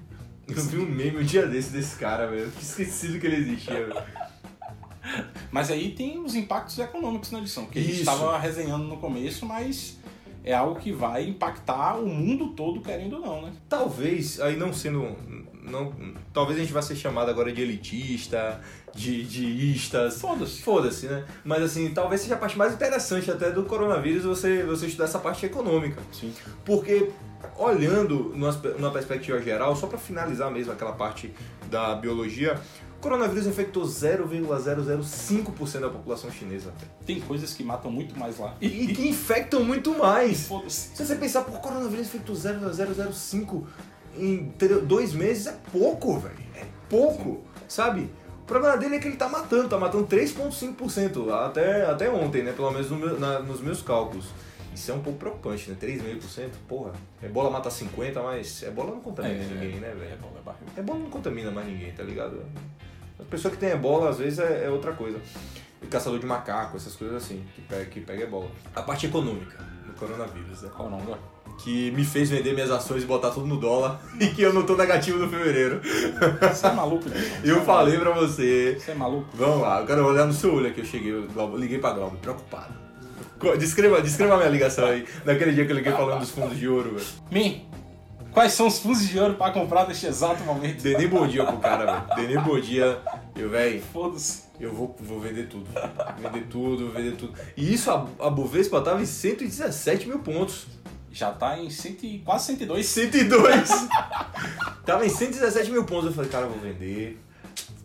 [0.55, 2.43] Eu vi um meme um dia desse desse cara, velho.
[2.43, 4.03] Eu tinha esquecido que ele existia, velho.
[5.51, 9.45] Mas aí tem os impactos econômicos na edição, que a gente estava resenhando no começo,
[9.45, 9.97] mas
[10.43, 13.51] é algo que vai impactar o mundo todo, querendo ou não, né?
[13.69, 15.15] Talvez, aí não sendo.
[15.61, 15.93] Não,
[16.33, 18.59] talvez a gente vá ser chamado agora de elitista,
[18.93, 20.19] de, de istas.
[20.19, 20.61] Foda-se.
[20.61, 21.23] Foda-se, né?
[21.45, 25.19] Mas assim, talvez seja a parte mais interessante até do coronavírus você, você estudar essa
[25.19, 26.01] parte econômica.
[26.11, 26.33] Sim.
[26.65, 27.11] Porque,
[27.57, 31.33] olhando numa, numa perspectiva geral, só para finalizar mesmo aquela parte
[31.69, 32.59] da biologia,
[32.97, 36.73] o coronavírus infectou 0,005% da população chinesa.
[37.05, 38.55] Tem coisas que matam muito mais lá.
[38.61, 40.49] E, e que infectam muito mais.
[40.69, 43.67] Se você pensar, pô, o coronavírus infectou 0,005
[44.17, 44.53] em
[44.85, 46.35] dois meses, é pouco, velho.
[46.55, 48.09] É pouco, sabe?
[48.43, 52.51] O problema dele é que ele tá matando, tá matando 3,5% até, até ontem, né?
[52.51, 54.25] Pelo menos no meu- na- nos meus cálculos.
[54.73, 55.77] Isso é um pouco preocupante, né?
[55.79, 56.91] 3,5%, porra.
[57.21, 60.17] Ebola mata 50, mas ebola não contamina ninguém, né, É velho?
[60.21, 60.61] bom, é barril.
[60.77, 62.41] Ebola não contamina mais ninguém, tá ligado?
[63.19, 65.19] A pessoa que tem ebola, às vezes, é, é outra coisa.
[65.81, 68.47] E caçador de macaco, essas coisas assim, que pega, que pega ebola.
[68.75, 70.69] A parte econômica do coronavírus, né?
[70.75, 71.17] Coronga.
[71.59, 74.65] Que me fez vender minhas ações e botar tudo no dólar e que eu não
[74.65, 75.79] tô negativo no fevereiro.
[76.51, 77.03] Você é maluco?
[77.07, 78.11] Você Eu é falei maluco.
[78.17, 78.77] pra você.
[78.79, 79.27] Você é maluco?
[79.35, 80.79] Vamos lá, eu quero olhar no seu olho aqui.
[80.81, 82.73] Eu cheguei, eu liguei pra Glauber, preocupado.
[83.57, 86.67] Descreva, descreva a minha ligação aí, naquele dia que eu liguei falando dos fundos de
[86.67, 87.05] ouro, velho.
[87.31, 87.65] Min,
[88.31, 90.81] quais são os fundos de ouro pra comprar neste exato momento?
[90.81, 92.15] Dei nem bom dia pro cara, velho.
[92.15, 92.99] Dei nem bom dia.
[93.35, 94.43] Eu, velho, Foda-se.
[94.59, 95.67] eu vou, vou vender tudo.
[96.19, 97.33] Vender tudo, vender tudo.
[97.57, 100.67] E isso, a, a Bovespa tava em 117 mil pontos.
[101.11, 102.85] Já tá em cento e- quase 102.
[102.87, 103.69] 102.
[104.83, 106.07] Tava em 117 mil pontos.
[106.07, 107.19] Eu falei, cara, eu vou vender.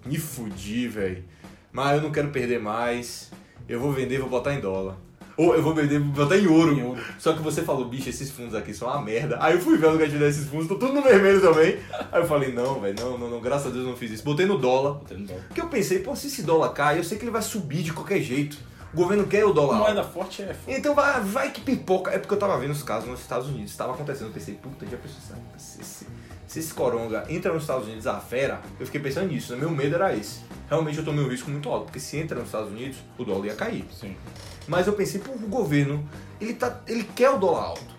[0.06, 1.22] Me fudi, velho.
[1.70, 3.30] Mas eu não quero perder mais.
[3.68, 4.96] Eu vou vender vou botar em dólar.
[5.38, 6.74] Ou eu vou vender botar em ouro.
[6.76, 7.00] Em ouro.
[7.16, 9.38] Só que você falou, bicho, esses fundos aqui são uma merda.
[9.40, 11.78] Aí eu fui ver o lugar de vender esses fundos, tô tudo no vermelho também.
[12.10, 14.24] Aí eu falei, não, velho, não, não, não, graças a Deus eu não fiz isso.
[14.24, 14.94] Botei no dólar.
[14.94, 15.44] Botei no dólar.
[15.46, 17.92] Porque eu pensei, pô, se esse dólar cai, eu sei que ele vai subir de
[17.92, 18.58] qualquer jeito.
[18.92, 19.78] O governo quer o dólar.
[19.78, 20.76] Moeda forte é foda.
[20.76, 22.10] Então vai, vai que pipoca.
[22.10, 24.28] É porque eu tava vendo os casos nos Estados Unidos, tava acontecendo.
[24.28, 25.20] Eu pensei, puta, já pensou
[25.56, 26.06] se, se,
[26.48, 29.58] se esse coronga entra nos Estados Unidos, a fera, eu fiquei pensando nisso, né?
[29.60, 30.40] Meu medo era esse.
[30.68, 33.46] Realmente eu tomei um risco muito alto, porque se entra nos Estados Unidos, o dólar
[33.46, 33.84] ia cair.
[33.92, 34.16] Sim.
[34.68, 36.08] Mas eu pensei, pô, o governo,
[36.40, 37.98] ele, tá, ele quer o dólar alto.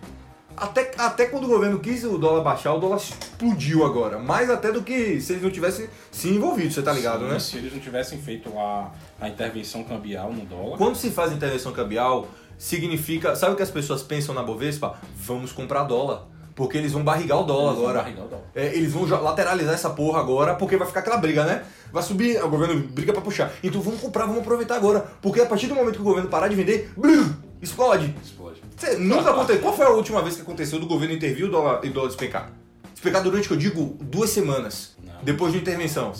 [0.56, 4.18] Até, até quando o governo quis o dólar baixar, o dólar explodiu agora.
[4.18, 7.38] Mais até do que se eles não tivessem se envolvido, você tá ligado, Sim, né?
[7.38, 10.76] Se eles não tivessem feito a, a intervenção cambial no dólar.
[10.76, 12.28] Quando se faz intervenção cambial,
[12.58, 13.34] significa.
[13.34, 14.98] Sabe o que as pessoas pensam na Bovespa?
[15.16, 16.26] Vamos comprar dólar.
[16.54, 18.10] Porque eles vão barrigar o dólar Eles agora.
[18.10, 18.44] o dólar.
[18.54, 21.62] É, eles vão lateralizar essa porra agora, porque vai ficar aquela briga, né?
[21.92, 23.52] Vai subir, o governo briga pra puxar.
[23.62, 25.00] Então vamos comprar, vamos aproveitar agora.
[25.22, 27.32] Porque a partir do momento que o governo parar de vender, blum,
[27.62, 28.14] explode.
[28.22, 28.60] Explode.
[28.76, 29.60] Cê, nunca aconteceu.
[29.62, 32.08] Qual foi a última vez que aconteceu do governo intervir o dólar, e o dólar
[32.08, 32.50] despencar?
[32.92, 34.94] Despencar durante, que eu digo, duas semanas.
[35.02, 35.14] Não.
[35.22, 36.12] Depois de intervenção.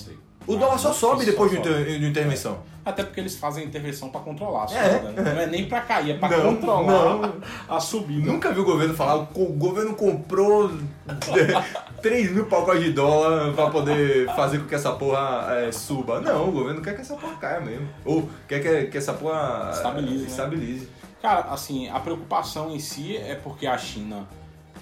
[0.46, 2.58] O dólar só sobe só depois de, inter- de intervenção.
[2.84, 4.86] Até porque eles fazem intervenção pra controlar a subida.
[4.86, 5.12] É.
[5.12, 5.34] né?
[5.34, 7.34] Não é nem pra cair, é Não, controlar não.
[7.68, 8.32] a subida.
[8.32, 10.70] Nunca vi o governo falar, o governo comprou
[12.02, 16.20] 3 mil pacotes de dólar pra poder fazer com que essa porra é, suba.
[16.20, 17.88] Não, o governo quer que essa porra caia mesmo.
[18.04, 20.26] Ou quer que, que essa porra Estabilize, é, né?
[20.26, 20.88] estabilize.
[21.20, 24.26] Cara, assim, a preocupação em si é porque a China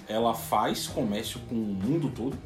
[0.07, 2.37] ela faz comércio com o mundo todo.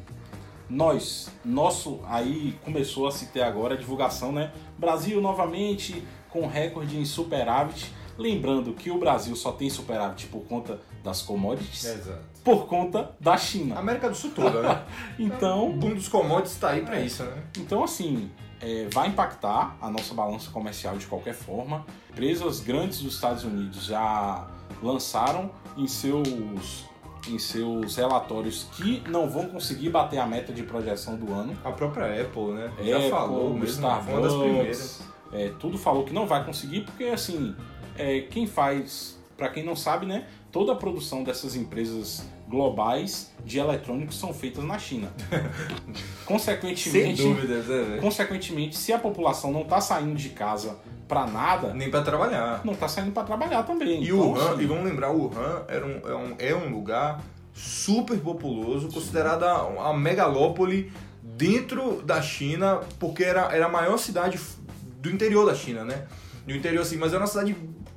[0.68, 4.52] Nós, nosso, aí começou a se ter agora a divulgação, né?
[4.78, 7.92] Brasil novamente com recorde em superávit.
[8.16, 12.20] Lembrando que o Brasil só tem superávit por conta das commodities, Exato.
[12.44, 13.76] por conta da China.
[13.78, 14.84] América do Sul toda, né?
[15.18, 17.42] O Então, boom dos commodities tá aí pra isso, né?
[17.58, 21.84] Então, assim, é, vai impactar a nossa balança comercial de qualquer forma.
[22.10, 24.48] Empresas grandes dos Estados Unidos já
[24.82, 26.84] lançaram em seus
[27.28, 31.56] em seus relatórios que não vão conseguir bater a meta de projeção do ano.
[31.64, 32.72] A própria Apple, né?
[32.82, 33.64] Já Apple, falou mesmo.
[33.66, 35.02] Starbucks, uma das primeiras.
[35.32, 37.54] é, tudo falou que não vai conseguir, porque assim,
[37.96, 40.26] é, quem faz, pra quem não sabe, né?
[40.52, 45.12] Toda a produção dessas empresas globais de eletrônicos são feitas na China.
[45.30, 48.00] Sem consequentemente, dúvidas, né, velho?
[48.00, 52.62] consequentemente, se a população não tá saindo de casa pra nada, Nem pra trabalhar.
[52.64, 54.02] não tá saindo pra trabalhar também.
[54.02, 57.20] E Então, Wuhan, assim, e vamos lembrar, Wuhan era um, é, um, é um lugar
[57.52, 60.90] super populoso, considerada a megalópole
[61.22, 64.40] dentro da China, porque era, era a maior cidade
[65.00, 66.04] do interior da China, né?
[66.46, 67.54] Do interior assim, mas era uma cidade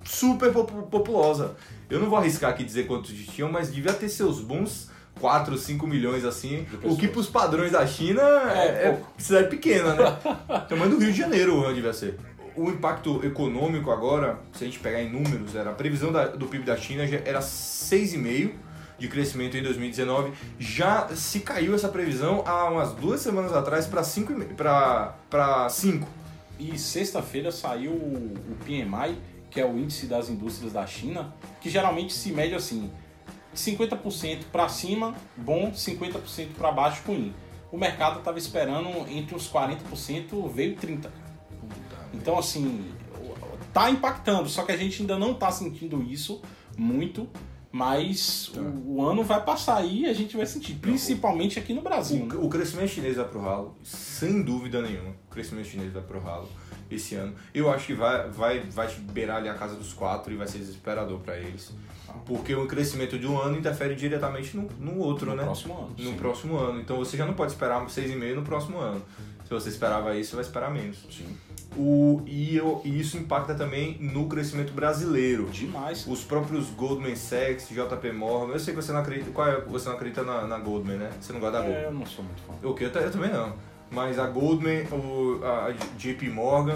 [0.07, 1.55] super popu- populosa.
[1.89, 4.89] Eu não vou arriscar aqui dizer quantos tinham, mas devia ter seus bons
[5.19, 9.93] 4, 5 milhões assim, o que pros padrões da China é, É, é cidade pequena,
[9.95, 10.17] né?
[10.69, 12.19] Tamanho do Rio de Janeiro, Wuhan devia ser.
[12.55, 16.47] O impacto econômico agora, se a gente pegar em números, era a previsão da- do
[16.47, 18.51] PIB da China já era 6,5%
[18.99, 20.31] de crescimento em 2019.
[20.59, 24.55] Já se caiu essa previsão há umas duas semanas atrás para 5,5%.
[25.29, 26.03] Para 5%.
[26.59, 29.15] E sexta-feira saiu o PMI,
[29.49, 32.91] que é o índice das indústrias da China, que geralmente se mede assim:
[33.55, 37.33] 50% para cima, bom, 50% para baixo, ruim.
[37.71, 41.09] O mercado estava esperando entre os 40%, veio 30%.
[42.13, 42.91] Então, assim,
[43.73, 46.41] tá impactando, só que a gente ainda não tá sentindo isso
[46.77, 47.27] muito,
[47.71, 51.81] mas o, o ano vai passar aí e a gente vai sentir, principalmente aqui no
[51.81, 52.25] Brasil.
[52.25, 52.35] né?
[52.35, 55.11] O, o crescimento chinês vai pro ralo, sem dúvida nenhuma.
[55.27, 56.47] O crescimento chinês vai pro ralo
[56.89, 57.33] esse ano.
[57.53, 60.59] Eu acho que vai, vai, vai beirar ali a casa dos quatro e vai ser
[60.59, 61.73] desesperador para eles.
[62.25, 65.43] Porque o crescimento de um ano interfere diretamente no, no outro, No né?
[65.43, 66.17] próximo ano, No sim.
[66.17, 66.79] próximo ano.
[66.79, 69.01] Então você já não pode esperar 6,5 no próximo ano.
[69.47, 71.05] Se você esperava isso, você vai esperar menos.
[71.09, 71.37] Sim.
[71.77, 75.45] O, e, eu- e isso impacta também no crescimento brasileiro.
[75.45, 76.05] Demais.
[76.05, 79.31] Os próprios Goldman Sachs, JP Morgan, eu sei que você não acredita.
[79.31, 79.61] Qual é?
[79.61, 81.09] Você não acredita na, na Goldman, né?
[81.21, 81.85] Você não gosta da É, Goldman.
[81.85, 82.53] eu não sou muito fã.
[82.67, 82.83] O que?
[82.83, 83.53] Eu, eu também não.
[83.89, 86.75] Mas a Goldman, o, a JP Morgan,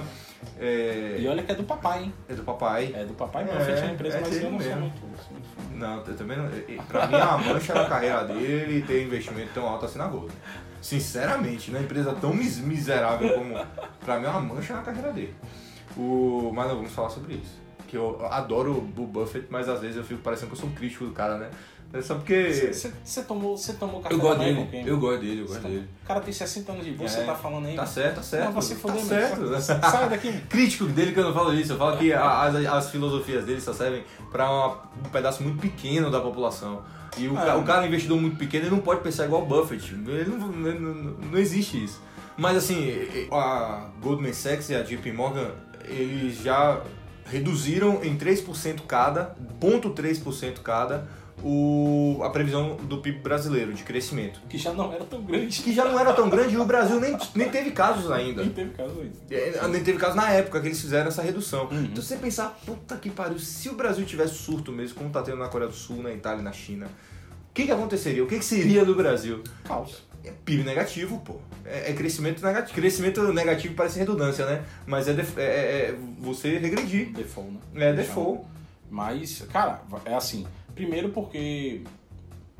[0.58, 2.14] é, E olha que é do papai, hein?
[2.30, 2.94] é do papai.
[2.96, 5.34] É do papai, É, Buffett é a empresa, é mas eu não sou muito, sou
[5.34, 5.76] muito fã.
[5.76, 6.50] Não, eu também não.
[6.88, 10.32] Pra mim, a mancha na carreira dele ter investimento tão alto assim na Goldman.
[10.82, 11.82] Sinceramente, né?
[11.82, 13.56] Empresa tão mis- miserável como.
[14.04, 15.34] Pra mim é uma mancha na carreira dele.
[15.96, 17.60] O, mas não vamos falar sobre isso.
[17.88, 20.74] Que eu adoro o Buffett, mas às vezes eu fico parecendo que eu sou um
[20.74, 21.50] crítico do cara, né?
[21.94, 22.72] É só porque.
[23.04, 25.68] Você tomou, você tomou café Eu gosto dele, com eu gosto dele, eu gosto tá-
[25.68, 25.90] dele.
[26.04, 27.76] O cara tem 60 anos de bolsa, você É, tá falando aí.
[27.76, 28.46] Tá certo, tá certo.
[28.46, 29.42] Não, você tá foder, certo.
[29.42, 29.60] mano.
[29.62, 30.32] Sai daqui.
[30.48, 33.74] Crítico dele que eu não falo isso, eu falo que as, as filosofias dele só
[33.74, 36.82] servem pra uma- um pedaço muito pequeno da população.
[37.18, 39.44] E o, ca- o cara é um investidor muito pequeno, ele não pode pensar igual
[39.44, 39.94] o Buffett.
[39.94, 42.02] Ele não, ele não, não existe isso.
[42.38, 42.90] Mas assim,
[43.32, 45.52] a Goldman Sachs e a JP Morgan,
[45.86, 46.82] eles já
[47.26, 51.08] reduziram em 3% cada, 0,3% cada,
[51.44, 54.40] o, a previsão do PIB brasileiro de crescimento.
[54.50, 55.62] Que já não era tão grande.
[55.62, 58.42] Que já não era tão grande e o Brasil nem, nem teve casos ainda.
[58.44, 59.16] Nem teve caso ainda.
[59.36, 61.66] É, Nem teve caso na época que eles fizeram essa redução.
[61.72, 61.84] Uhum.
[61.86, 65.38] Então você pensar, puta que pariu, se o Brasil tivesse surto mesmo, como tá tendo
[65.38, 68.24] na Coreia do Sul, na Itália na China, o que, que aconteceria?
[68.24, 69.44] O que, que seria do Brasil?
[69.66, 70.04] Caos.
[70.24, 71.38] É PIB negativo, pô.
[71.66, 72.76] É, é crescimento negativo.
[72.76, 74.64] Crescimento negativo parece redundância, né?
[74.86, 77.12] Mas é, def- é- é- é você regredir.
[77.12, 77.90] Default, né?
[77.90, 78.44] É default.
[78.90, 80.46] Mas, cara, é assim.
[80.82, 81.84] Primeiro porque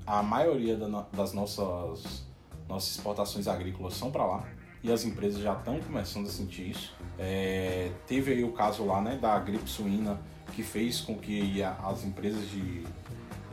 [0.06, 2.24] a maioria das nossas,
[2.70, 4.48] nossas exportações agrícolas são para lá.
[4.84, 6.94] E as empresas já estão começando a sentir isso.
[7.18, 10.22] É, teve aí o caso lá, né, da gripe suína,
[10.54, 12.84] que fez com que as empresas de,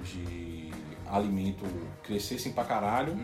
[0.04, 0.70] de
[1.06, 1.64] alimento
[2.02, 3.16] crescessem pra caralho.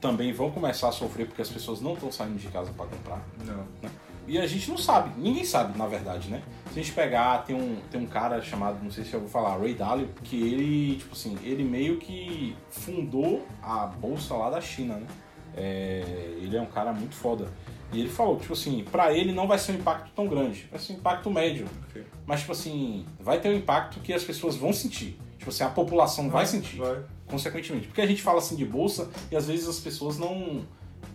[0.00, 3.22] Também vão começar a sofrer porque as pessoas não estão saindo de casa para comprar.
[3.44, 3.66] Não.
[3.82, 3.90] né?
[4.32, 6.42] E a gente não sabe, ninguém sabe, na verdade, né?
[6.72, 9.28] Se a gente pegar, tem um, tem um cara chamado, não sei se eu vou
[9.28, 14.58] falar, Ray Dalio, que ele, tipo assim, ele meio que fundou a bolsa lá da
[14.58, 15.06] China, né?
[15.54, 17.46] É, ele é um cara muito foda.
[17.92, 20.80] E ele falou, tipo assim, pra ele não vai ser um impacto tão grande, vai
[20.80, 21.68] ser um impacto médio.
[21.90, 22.02] Ok.
[22.24, 25.18] Mas, tipo assim, vai ter um impacto que as pessoas vão sentir.
[25.36, 27.02] Tipo assim, a população vai, sentir Vai.
[27.26, 27.86] consequentemente.
[27.86, 30.62] Porque a gente fala assim de bolsa e às vezes as pessoas não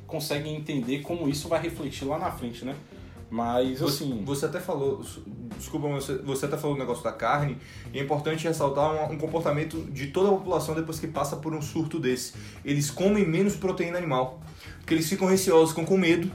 [0.06, 2.76] conseguem entender como isso vai refletir lá na frente, né?
[3.30, 5.04] Mas Você, assim, você até falou,
[5.58, 7.58] desculpa, mas você, você até falou o negócio da carne,
[7.94, 11.54] e é importante ressaltar um, um comportamento de toda a população depois que passa por
[11.54, 12.34] um surto desse.
[12.64, 14.42] Eles comem menos proteína animal,
[14.80, 16.32] porque eles ficam receosos, ficam com medo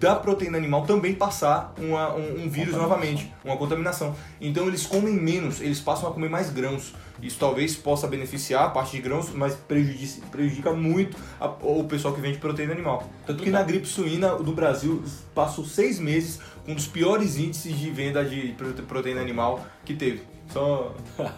[0.00, 4.16] da proteína animal também passar uma- um, um vírus novamente, uma contaminação.
[4.40, 6.94] Então eles comem menos, eles passam a comer mais grãos.
[7.22, 12.14] Isso talvez possa beneficiar a parte de grãos, mas prejudica, prejudica muito a- o pessoal
[12.14, 13.06] que vende proteína animal.
[13.26, 17.78] Tanto que na gripe suína do Brasil passou seis meses com um dos piores índices
[17.78, 20.22] de venda de prote- proteína animal que teve.
[20.50, 20.94] Só.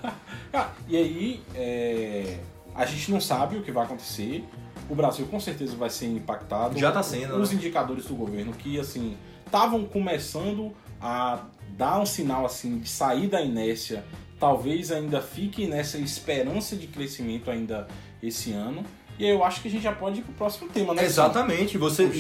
[0.55, 2.37] Ah, e aí, é,
[2.75, 4.45] a gente não sabe o que vai acontecer.
[4.93, 6.79] O Brasil com certeza vai ser impactado.
[6.79, 7.57] Já tá sendo, Os né?
[7.57, 11.39] indicadores do governo que, assim, estavam começando a
[11.79, 14.05] dar um sinal, assim, de sair da inércia.
[14.39, 17.89] Talvez ainda fique nessa esperança de crescimento ainda
[18.23, 18.85] esse ano.
[19.19, 21.05] E aí eu acho que a gente já pode ir pro próximo tema, né?
[21.05, 22.11] Exatamente, você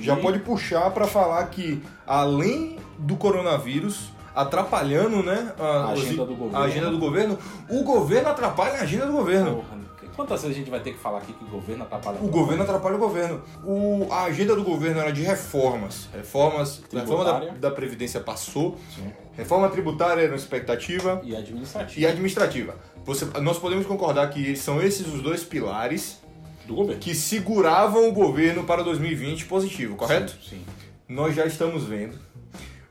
[0.00, 6.34] já pode puxar para falar que além do coronavírus atrapalhando, né, A os- agenda do
[6.36, 6.58] governo.
[6.58, 7.38] a agenda do governo,
[7.68, 9.56] o governo atrapalha a agenda do governo.
[9.56, 9.80] Porra,
[10.20, 12.62] quantas vezes a gente vai ter que falar aqui que o governo atrapalha O governo
[12.62, 13.42] atrapalha o governo.
[13.64, 16.08] O, a agenda do governo era de reformas.
[16.12, 16.82] Reformas.
[16.92, 18.78] Reforma da, da Previdência passou.
[18.94, 19.10] Sim.
[19.36, 21.20] Reforma tributária era uma expectativa.
[21.24, 22.74] E administrativo E administrativa.
[23.04, 26.18] Você, nós podemos concordar que são esses os dois pilares
[26.66, 27.00] do governo.
[27.00, 30.32] que seguravam o governo para 2020 positivo, correto?
[30.32, 30.56] Sim.
[30.56, 30.64] sim.
[31.08, 32.18] Nós já estamos vendo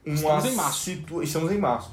[0.05, 0.79] uma Estamos em março.
[0.79, 1.91] situa- Estamos em março.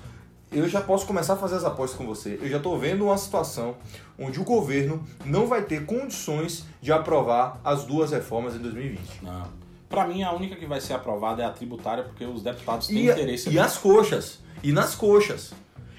[0.56, 2.38] Eu já posso começar a fazer as apostas com você.
[2.40, 3.76] Eu já estou vendo uma situação
[4.18, 9.00] onde o governo não vai ter condições de aprovar as duas reformas em 2020.
[9.22, 9.46] Não.
[9.88, 12.96] Pra mim, a única que vai ser aprovada é a tributária, porque os deputados têm
[13.06, 13.50] E, interesse.
[13.50, 14.38] e as coxas.
[14.62, 15.52] E nas coxas.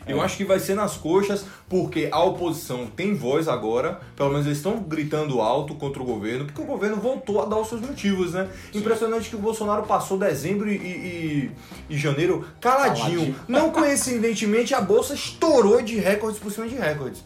[0.08, 0.26] Eu É.
[0.26, 4.58] acho que vai ser nas coxas, porque a oposição tem voz agora, pelo menos eles
[4.60, 8.34] estão gritando alto contra o governo, porque o governo voltou a dar os seus motivos,
[8.34, 8.48] né?
[8.74, 11.52] Impressionante que o Bolsonaro passou dezembro e, e-
[11.90, 13.06] e janeiro caladinho.
[13.20, 13.36] Caladinho.
[13.48, 17.24] Não coincidentemente, a bolsa estourou de recordes por cima de recordes.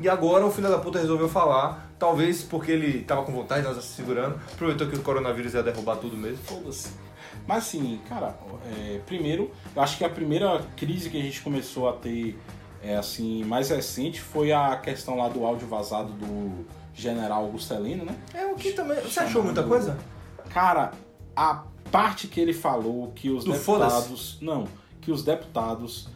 [0.00, 3.76] E agora o filho da puta resolveu falar, talvez porque ele tava com vontade, nós
[3.84, 6.38] se segurando, aproveitou que o coronavírus ia derrubar tudo mesmo.
[6.44, 6.88] Foda-se.
[7.48, 8.38] Mas assim, cara,
[8.70, 12.38] é, primeiro, eu acho que a primeira crise que a gente começou a ter,
[12.82, 18.04] é, assim, mais recente foi a questão lá do áudio vazado do general Augusto Heleno,
[18.04, 18.14] né?
[18.34, 19.00] É o que também.
[19.00, 19.96] Você achou muita coisa?
[20.50, 20.92] Cara,
[21.34, 24.36] a parte que ele falou que os Do deputados.
[24.42, 24.68] Não,
[25.00, 26.06] que os deputados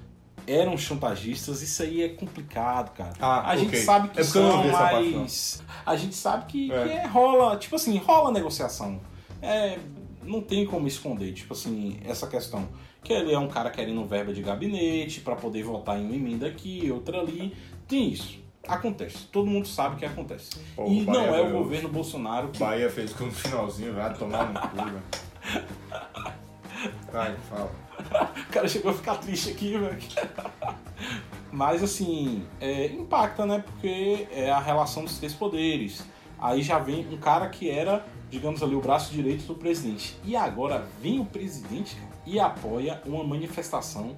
[0.47, 3.13] eram chantagistas, isso aí é complicado, cara.
[3.19, 3.81] Ah, a gente ok.
[3.81, 5.63] sabe que É são, mas.
[5.87, 6.85] A gente sabe que, É.
[6.85, 9.01] que é, rola, tipo assim, rola negociação.
[9.41, 9.79] É,
[10.25, 12.69] não tem como esconder, tipo assim, essa questão.
[13.03, 16.47] Que ele é um cara querendo verba de gabinete pra poder votar em uma emenda
[16.47, 17.55] aqui, outra ali.
[17.89, 18.41] Tem isso.
[18.67, 19.27] Acontece.
[19.27, 20.57] Todo mundo sabe que acontece.
[20.77, 23.93] Pô, e o Bahia não é o governo Bolsonaro que Bahia fez com no finalzinho,
[23.93, 25.03] vai tomar no cu, velho.
[27.13, 27.71] Vai, fala.
[28.49, 29.99] O cara chegou a ficar triste aqui, velho.
[31.53, 33.63] Mas assim, é, impacta, né?
[33.65, 36.03] Porque é a relação dos três poderes.
[36.43, 40.17] Aí já vem um cara que era, digamos ali, o braço direito do presidente.
[40.25, 44.17] E agora vem o presidente e apoia uma manifestação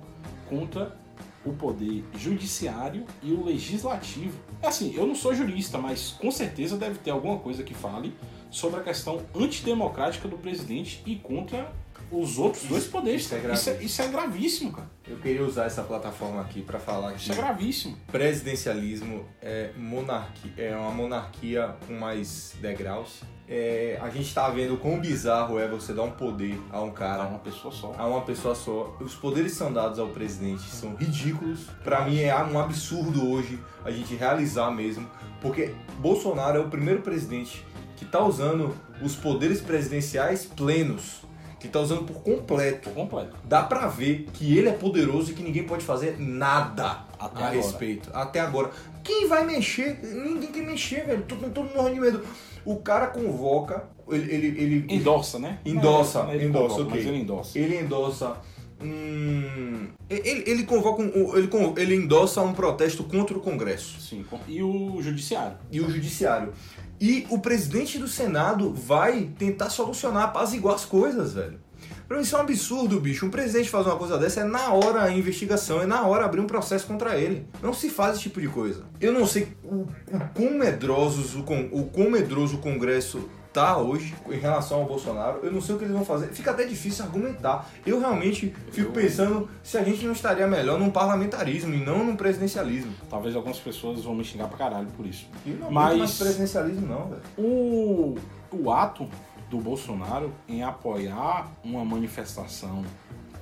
[0.48, 0.96] contra
[1.44, 4.38] o poder judiciário e o legislativo.
[4.62, 8.16] Assim, eu não sou jurista, mas com certeza deve ter alguma coisa que fale
[8.50, 11.70] sobre a questão antidemocrática do presidente e contra
[12.18, 13.22] os outros dois poderes.
[13.22, 13.38] isso é.
[13.38, 13.82] Isso é, gravíssimo.
[13.86, 14.90] isso é gravíssimo, cara.
[15.06, 17.96] Eu queria usar essa plataforma aqui pra falar que Isso é gravíssimo.
[18.10, 23.20] presidencialismo é monarquia, é uma monarquia com mais degraus.
[23.46, 26.98] É, a gente tá vendo quão bizarro é você dar um poder a um Para
[27.08, 27.94] cara, uma pessoa só.
[27.98, 28.96] a uma pessoa só.
[29.00, 31.60] Os poderes que são dados ao presidente são ridículos.
[31.82, 35.06] Pra mim é um absurdo hoje a gente realizar mesmo,
[35.42, 37.62] porque Bolsonaro é o primeiro presidente
[37.96, 41.20] que tá usando os poderes presidenciais plenos,
[41.64, 42.90] que tá usando por completo.
[42.90, 43.34] Por completo.
[43.44, 47.46] Dá pra ver que ele é poderoso e que ninguém pode fazer nada Até a
[47.46, 47.50] agora.
[47.54, 48.10] respeito.
[48.12, 48.70] Até agora.
[49.02, 49.98] Quem vai mexer?
[50.02, 51.22] Ninguém quer mexer, velho.
[51.22, 52.24] Todo, todo mundo morrendo de medo.
[52.66, 55.58] O cara convoca, ele, ele, ele, Endossa, né?
[55.64, 56.96] Endossa, é ele endossa, convoca, ok.
[56.96, 57.58] Mas ele endossa.
[57.58, 58.36] ele endossa
[58.82, 59.88] um.
[60.10, 61.48] Ele, ele convoca um, ele,
[61.78, 64.24] ele endossa um protesto contra o Congresso Sim.
[64.46, 65.56] E o judiciário.
[65.70, 66.52] e o Judiciário.
[67.00, 71.58] E o presidente do Senado vai tentar solucionar, apaziguar as coisas, velho.
[72.06, 73.24] Pra mim isso é um absurdo, bicho.
[73.24, 76.40] Um presidente fazer uma coisa dessa é na hora a investigação, é na hora abrir
[76.40, 77.46] um processo contra ele.
[77.62, 78.84] Não se faz esse tipo de coisa.
[79.00, 81.40] Eu não sei o, o quão medrosos o,
[81.72, 85.38] o quão medroso o Congresso tá hoje em relação ao Bolsonaro.
[85.44, 86.26] Eu não sei o que eles vão fazer.
[86.26, 87.70] Fica até difícil argumentar.
[87.86, 92.04] Eu realmente fico Eu- pensando se a gente não estaria melhor num parlamentarismo e não
[92.04, 92.92] num presidencialismo.
[93.08, 95.26] Talvez algumas pessoas vão me xingar pra caralho por isso.
[95.46, 97.22] E não Mas- mais presidencialismo não, velho.
[97.38, 98.16] O,
[98.50, 99.08] o ato
[99.48, 102.84] do Bolsonaro em apoiar uma manifestação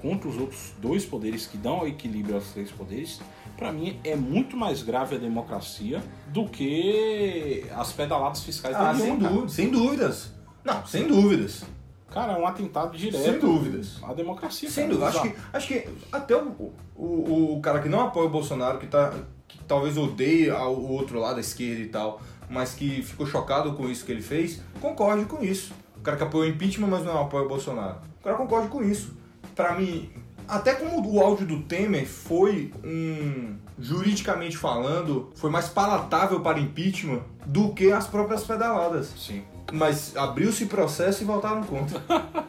[0.02, 3.20] contra os outros dois poderes que dão equilíbrio aos três poderes,
[3.62, 8.94] pra mim é muito mais grave a democracia do que as pedaladas fiscais Ah, da
[8.94, 9.34] sem, Dilma, cara.
[9.42, 10.32] dú- sem dúvidas.
[10.64, 11.64] Não, sem dúvidas.
[12.10, 13.98] Cara, é um atentado direto Sem dúvidas.
[14.02, 14.70] à democracia.
[14.70, 15.06] Sem dúvida.
[15.08, 18.86] Acho que, acho que até o, o, o cara que não apoia o Bolsonaro, que,
[18.86, 19.14] tá,
[19.48, 23.72] que talvez odeie ao- o outro lado, a esquerda e tal, mas que ficou chocado
[23.72, 25.72] com isso que ele fez, concorde com isso.
[25.96, 27.96] O cara que apoia o impeachment, mas não apoia o Bolsonaro.
[28.20, 29.16] O cara concorde com isso.
[29.54, 30.10] Pra mim,
[30.48, 33.56] Até como o áudio do Temer foi um.
[33.78, 39.12] juridicamente falando, foi mais palatável para impeachment do que as próprias pedaladas.
[39.16, 39.42] Sim.
[39.72, 42.00] Mas abriu-se processo e voltaram contra.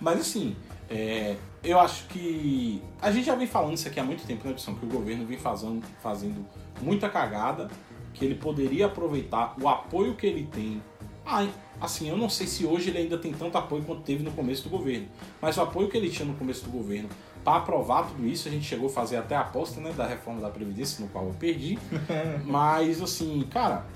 [0.00, 0.56] Mas assim,
[0.88, 2.82] é, eu acho que.
[3.00, 4.74] A gente já vem falando isso aqui há muito tempo, né, Edson?
[4.74, 6.46] Que o governo vem fazendo, fazendo
[6.80, 7.68] muita cagada,
[8.14, 10.82] que ele poderia aproveitar o apoio que ele tem.
[11.24, 11.46] Ah,
[11.80, 14.64] assim, eu não sei se hoje ele ainda tem tanto apoio quanto teve no começo
[14.64, 15.08] do governo,
[15.40, 17.08] mas o apoio que ele tinha no começo do governo
[17.44, 20.40] para aprovar tudo isso, a gente chegou a fazer até a aposta né, da reforma
[20.40, 21.78] da Previdência, no qual eu perdi.
[22.44, 23.86] mas, assim, cara,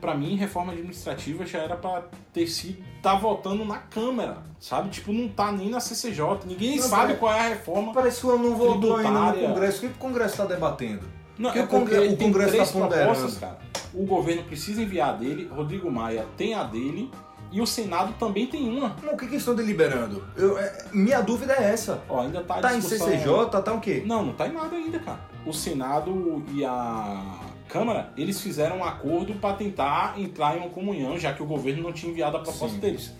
[0.00, 4.88] para mim, reforma administrativa já era para ter sido tá votando na Câmara, sabe?
[4.88, 7.92] Tipo, não tá nem na CCJ, ninguém Não, sabe parece- qual é a reforma.
[7.92, 9.48] Parece que não voltou ainda no.
[9.48, 9.76] Congresso.
[9.76, 11.02] O que o Congresso está debatendo?
[11.38, 13.58] Não, que é o Congre- porque o tem Congresso tá propostas, cara.
[13.92, 17.10] O governo precisa enviar a dele, Rodrigo Maia tem a dele
[17.54, 18.96] e o Senado também tem uma.
[19.02, 20.24] Não, o que, que estão deliberando?
[20.36, 22.02] Eu- é, minha dúvida é essa.
[22.08, 24.02] Ó, ainda tá, Tá em discussão- CCJ, tá o quê?
[24.04, 25.20] Não, não tá em nada ainda, cara.
[25.46, 27.22] O Senado e a
[27.68, 31.82] Câmara, eles fizeram um acordo para tentar entrar em uma comunhão, já que o governo
[31.82, 32.80] não tinha enviado a proposta Sim.
[32.80, 33.12] deles.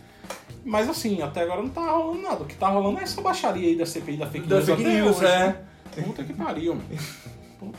[0.64, 2.42] Mas assim, até agora não tá rolando nada.
[2.42, 4.66] O que tá rolando é essa baixaria aí da CPI da fake Da news.
[4.68, 5.38] fake até news, hoje, é.
[5.38, 5.56] né?
[6.04, 6.86] Puta que pariu, mano.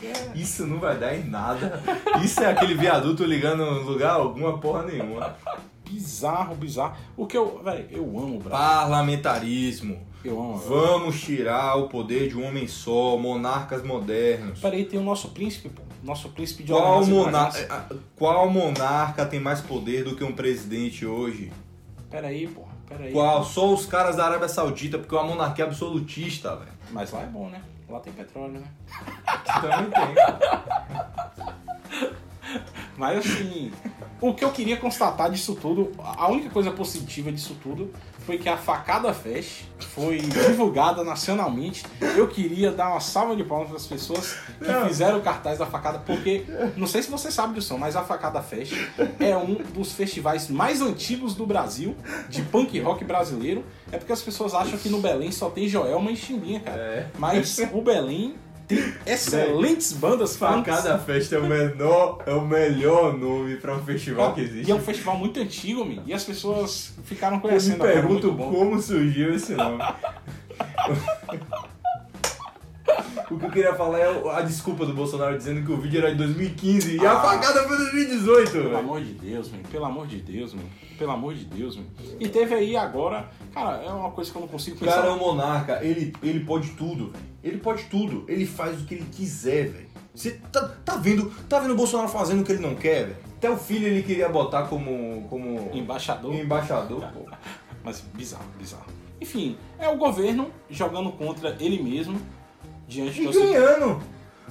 [0.02, 1.80] É- Isso não vai dar em nada.
[2.24, 5.36] Isso é aquele viaduto ligando no lugar alguma porra nenhuma.
[5.88, 6.96] Bizarro, bizarro.
[7.16, 7.60] O que eu.
[7.62, 8.50] Velho, eu amo o Brasil.
[8.50, 9.98] Parlamentarismo.
[10.24, 10.56] Eu amo.
[10.58, 14.58] Vamos tirar o poder de um homem só, monarcas modernos.
[14.60, 15.82] Peraí, tem o nosso príncipe, pô.
[16.02, 17.88] Nosso príncipe de Qual, Orleans mona- Bragança.
[18.16, 21.52] Qual monarca tem mais poder do que um presidente hoje?
[22.10, 22.62] Peraí, pô.
[22.88, 23.12] Peraí.
[23.12, 23.44] Qual?
[23.44, 26.70] Só os caras da Arábia Saudita, porque é uma monarquia absolutista, velho.
[26.92, 27.60] Mas lá é bom, né?
[27.88, 28.66] Lá tem petróleo, né?
[29.60, 30.14] Também tem.
[32.96, 33.70] Mas assim,
[34.20, 37.92] o que eu queria constatar disso tudo, a única coisa positiva disso tudo
[38.24, 39.62] foi que a Facada Fest
[39.94, 41.84] foi divulgada nacionalmente.
[42.16, 44.88] Eu queria dar uma salva de palmas para as pessoas que Não.
[44.88, 46.44] fizeram o cartaz da Facada, porque
[46.76, 48.72] não sei se você sabe disso, mas a Facada Fest
[49.20, 51.94] é um dos festivais mais antigos do Brasil,
[52.28, 53.64] de punk rock brasileiro.
[53.92, 56.82] É porque as pessoas acham que no Belém só tem Joelma e Chimbinha, cara.
[56.82, 57.06] É.
[57.18, 58.34] Mas o Belém
[58.66, 60.74] tem excelentes bandas punks.
[60.74, 64.70] Facada Festa é o menor, é o melhor nome pra um festival que E existe.
[64.70, 68.80] é um festival muito antigo, man, e as pessoas ficaram Eu me conhecendo pergunto como
[68.80, 69.82] surgiu esse nome.
[73.30, 76.10] o que eu queria falar é a desculpa do Bolsonaro dizendo que o vídeo era
[76.10, 77.20] de 2015 e a Ah.
[77.20, 78.50] facada foi 2018.
[78.52, 78.76] Pelo velho.
[78.78, 80.62] amor de Deus, man, pelo amor de Deus, man,
[80.98, 81.84] pelo amor de Deus, man.
[82.20, 84.96] E teve aí agora, cara, é uma coisa que eu não consigo O pensar.
[84.96, 87.24] cara é um monarca, ele, ele pode tudo, velho.
[87.42, 89.86] Ele pode tudo, ele faz o que ele quiser, velho.
[90.14, 93.16] Você tá, tá vendo, tá vendo o Bolsonaro fazendo o que ele não quer, velho?
[93.36, 97.20] Até o filho ele queria botar como, como Embaixador, embaixador, pô.
[97.84, 98.86] mas bizarro, bizarro.
[99.20, 102.18] Enfim, é o governo jogando contra ele mesmo
[102.86, 104.00] diante E ganhando.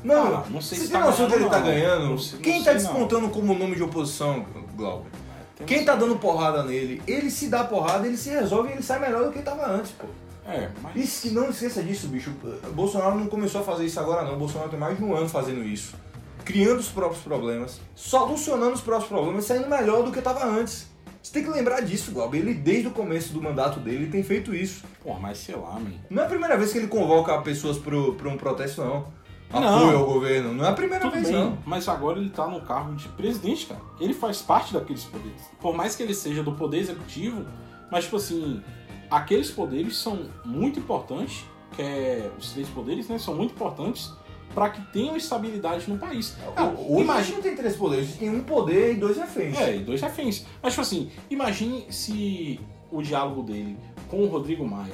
[0.03, 1.65] Não, Ah, não sei você se tem tá noção que ele ganhando, tá não.
[1.65, 2.05] ganhando?
[2.09, 2.91] Não sei- Quem não tá sei, não.
[2.93, 5.09] despontando como nome de oposição, Glauber?
[5.55, 8.83] Tem Quem tá dando porrada nele, ele se dá porrada, ele se resolve e ele
[8.83, 10.05] sai melhor do que ele tava antes, pô.
[10.45, 10.95] É, mas...
[10.95, 12.31] E se não esqueça disso, bicho.
[12.73, 14.37] Bolsonaro não começou a fazer isso agora, não.
[14.37, 15.95] Bolsonaro tem mais de um ano fazendo isso.
[16.43, 20.87] Criando os próprios problemas, solucionando os próprios problemas, saindo melhor do que estava antes.
[21.25, 22.37] Você tem que lembrar disso, Glauber.
[22.37, 24.83] Ele, desde o começo do mandato dele, tem feito isso.
[25.03, 25.89] Pô, mas sei lá, man.
[26.07, 29.07] Não é a primeira vez que ele convoca pessoas para um protesto, não.
[29.51, 29.79] Não.
[29.79, 30.53] Apoio ao governo.
[30.53, 31.57] Não é a primeira Tudo vez, bem, não.
[31.65, 33.81] mas agora ele tá no cargo de presidente, cara.
[33.99, 35.41] Ele faz parte daqueles poderes.
[35.59, 37.43] Por mais que ele seja do poder executivo,
[37.91, 38.61] mas tipo assim,
[39.09, 41.43] aqueles poderes são muito importantes,
[41.75, 44.13] que é os três poderes, né, são muito importantes
[44.55, 46.35] para que tenham estabilidade no país.
[46.55, 48.95] Cara, Hoje a gente imagina, não tem três poderes, a gente tem um poder e
[48.95, 49.57] dois reféns.
[49.59, 50.45] é, e dois reféns.
[50.63, 53.77] Mas tipo assim, imagine se o diálogo dele
[54.09, 54.93] com o Rodrigo Maia.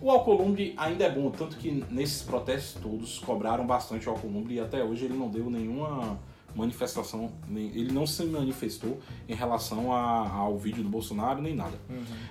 [0.00, 4.60] O Alcolumbre ainda é bom, tanto que nesses protestos todos cobraram bastante o Alcolumbre e
[4.60, 6.18] até hoje ele não deu nenhuma
[6.54, 8.98] manifestação, nem- ele não se manifestou
[9.28, 11.78] em relação a- ao vídeo do Bolsonaro nem nada.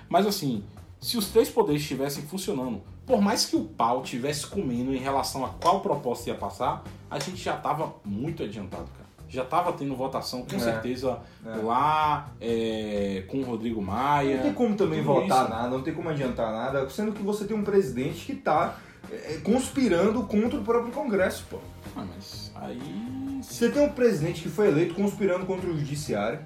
[0.08, 0.64] Mas assim,
[1.00, 5.44] se os três poderes estivessem funcionando, por mais que o pau tivesse comendo em relação
[5.44, 9.00] a qual proposta ia passar, a gente já estava muito adiantado, cara.
[9.28, 11.56] Já estava tendo votação, com É, certeza, é.
[11.62, 14.36] lá é, com o Rodrigo Maia.
[14.36, 15.54] Não tem como também votar isso.
[15.54, 18.76] nada, não tem como adiantar nada, sendo que você tem um presidente que tá
[19.10, 21.58] é, conspirando contra o próprio Congresso, pô.
[21.96, 23.40] Ah, mas aí.
[23.42, 26.40] Você tem um presidente que foi eleito conspirando contra o judiciário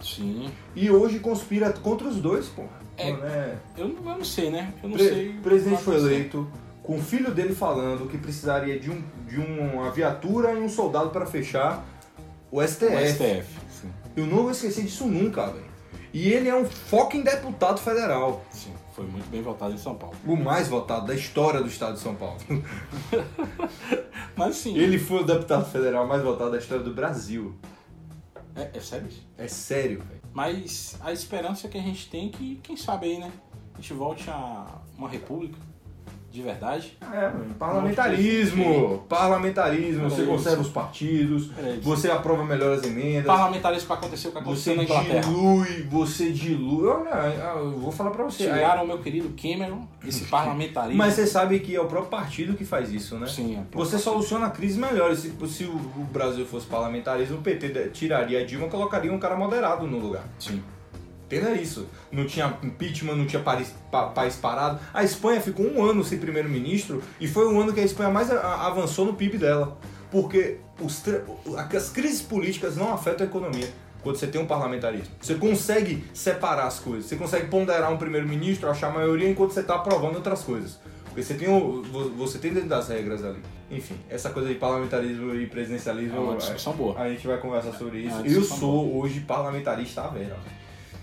[0.00, 0.50] Sim.
[0.76, 2.64] e hoje conspira contra os dois, pô.
[2.98, 3.12] É.
[3.12, 3.58] Né?
[3.76, 4.72] Eu, não- eu não sei, né?
[4.82, 5.28] Eu não Pre- sei.
[5.30, 6.50] O presidente foi eleito
[6.82, 11.10] com o filho dele falando que precisaria de, um, de uma viatura e um soldado
[11.10, 11.84] para fechar
[12.50, 13.06] o O STF.
[13.14, 13.46] STF.
[13.70, 13.90] Sim.
[14.16, 15.68] Eu não vou esquecer disso nunca, velho.
[16.12, 18.42] E ele é um fucking deputado federal.
[18.50, 18.72] Sim.
[18.96, 20.16] Foi muito bem votado em São Paulo.
[20.26, 22.38] O mais votado da história do estado de São Paulo.
[24.34, 24.76] Mas sim.
[24.76, 27.54] Ele foi o deputado federal mais votado da história do Brasil.
[28.56, 29.26] É, é sério isso?
[29.36, 30.20] É sério, velho.
[30.38, 33.32] Mas a esperança que a gente tem é que, quem sabe aí, né?
[33.74, 35.58] A gente volte a uma república
[36.30, 36.96] de verdade.
[37.12, 39.04] É, parlamentarismo.
[39.08, 40.10] Parlamentarismo.
[40.10, 43.24] Você Peraí, conserva os partidos, Peraí, você aprova melhor as emendas.
[43.24, 45.20] Parlamentarismo para acontecer o que aconteceu Você na Inglaterra.
[45.20, 46.88] dilui, você dilui.
[46.88, 47.08] Olha,
[47.56, 48.44] eu vou falar pra você.
[48.44, 50.98] Tiraram o meu querido Cameron, esse parlamentarismo.
[50.98, 53.26] Mas você sabe que é o próprio partido que faz isso, né?
[53.26, 55.14] Sim, é Você soluciona a crise melhor.
[55.16, 55.78] Se, se o
[56.12, 60.24] Brasil fosse parlamentarismo, o PT tiraria a Dilma e colocaria um cara moderado no lugar.
[60.38, 60.62] Sim.
[61.30, 61.86] Entenda isso.
[62.10, 64.80] Não tinha impeachment, não tinha país, pa- país parado.
[64.94, 68.30] A Espanha ficou um ano sem primeiro-ministro e foi o ano que a Espanha mais
[68.30, 69.76] avançou no PIB dela.
[70.10, 71.02] Porque os
[71.74, 73.68] as crises políticas não afetam a economia
[74.02, 75.08] quando você tem um parlamentarismo.
[75.20, 77.04] Você consegue separar as coisas.
[77.04, 80.78] Você consegue ponderar um primeiro-ministro, achar a maioria enquanto você está aprovando outras coisas.
[81.04, 83.40] Porque você tem, o, vo- você tem dentro das regras ali.
[83.70, 86.16] Enfim, essa coisa de parlamentarismo e presidencialismo.
[86.16, 86.98] É uma discussão boa.
[86.98, 88.16] A, gente vai conversar sobre É isso.
[88.16, 90.36] uma Eu sou hoje parlamentarista à vera.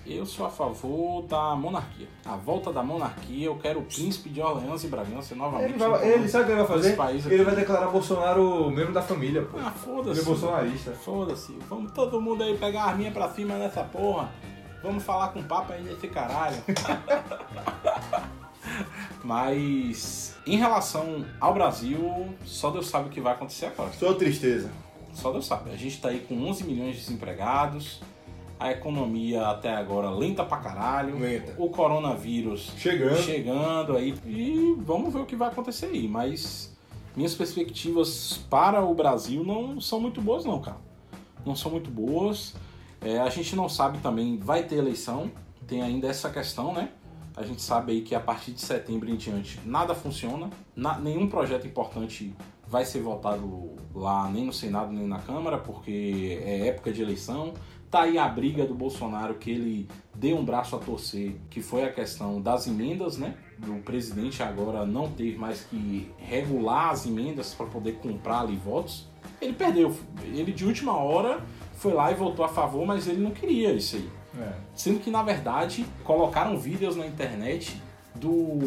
[0.05, 2.07] Eu sou a favor da monarquia.
[2.23, 5.71] A volta da monarquia, eu quero o príncipe de Orleans e Bragança novamente.
[5.73, 6.95] Ele, vai, ele sabe o que ele vai fazer?
[6.95, 7.43] País Ele aqui.
[7.43, 9.57] vai declarar Bolsonaro membro da família, pô.
[9.57, 10.21] Ah, Ele foda-se.
[10.21, 10.91] é bolsonarista.
[10.91, 11.57] Foda-se.
[11.67, 14.29] Vamos todo mundo aí pegar a arminha pra cima nessa porra.
[14.83, 16.57] Vamos falar com o Papa aí nesse caralho.
[19.23, 23.91] Mas em relação ao Brasil, só Deus sabe o que vai acontecer agora.
[23.93, 24.69] Sua tristeza.
[25.13, 25.71] Só Deus sabe.
[25.71, 28.01] A gente tá aí com 11 milhões de desempregados.
[28.59, 31.19] A economia até agora lenta pra caralho.
[31.19, 31.53] Lenta.
[31.57, 33.17] O coronavírus Chegando.
[33.17, 34.15] chegando aí.
[34.25, 36.07] E vamos ver o que vai acontecer aí.
[36.07, 36.73] Mas
[37.15, 40.77] minhas perspectivas para o Brasil não são muito boas, não, cara.
[41.45, 42.55] Não são muito boas.
[43.01, 45.29] É, a gente não sabe também, vai ter eleição.
[45.67, 46.89] Tem ainda essa questão, né?
[47.35, 50.49] A gente sabe aí que a partir de setembro em diante nada funciona.
[50.75, 52.33] Na- nenhum projeto importante
[52.67, 57.53] vai ser votado lá, nem no Senado, nem na Câmara, porque é época de eleição.
[57.89, 61.83] Tá aí a briga do Bolsonaro que ele deu um braço a torcer, que foi
[61.83, 63.35] a questão das emendas, né?
[63.57, 69.07] Do presidente agora não ter mais que regular as emendas para poder comprar ali votos.
[69.41, 69.95] Ele perdeu.
[70.23, 71.41] Ele de última hora
[71.73, 74.09] foi lá e votou a favor, mas ele não queria isso aí.
[74.39, 74.53] É.
[74.73, 77.81] Sendo que, na verdade, colocaram vídeos na internet
[78.15, 78.59] do,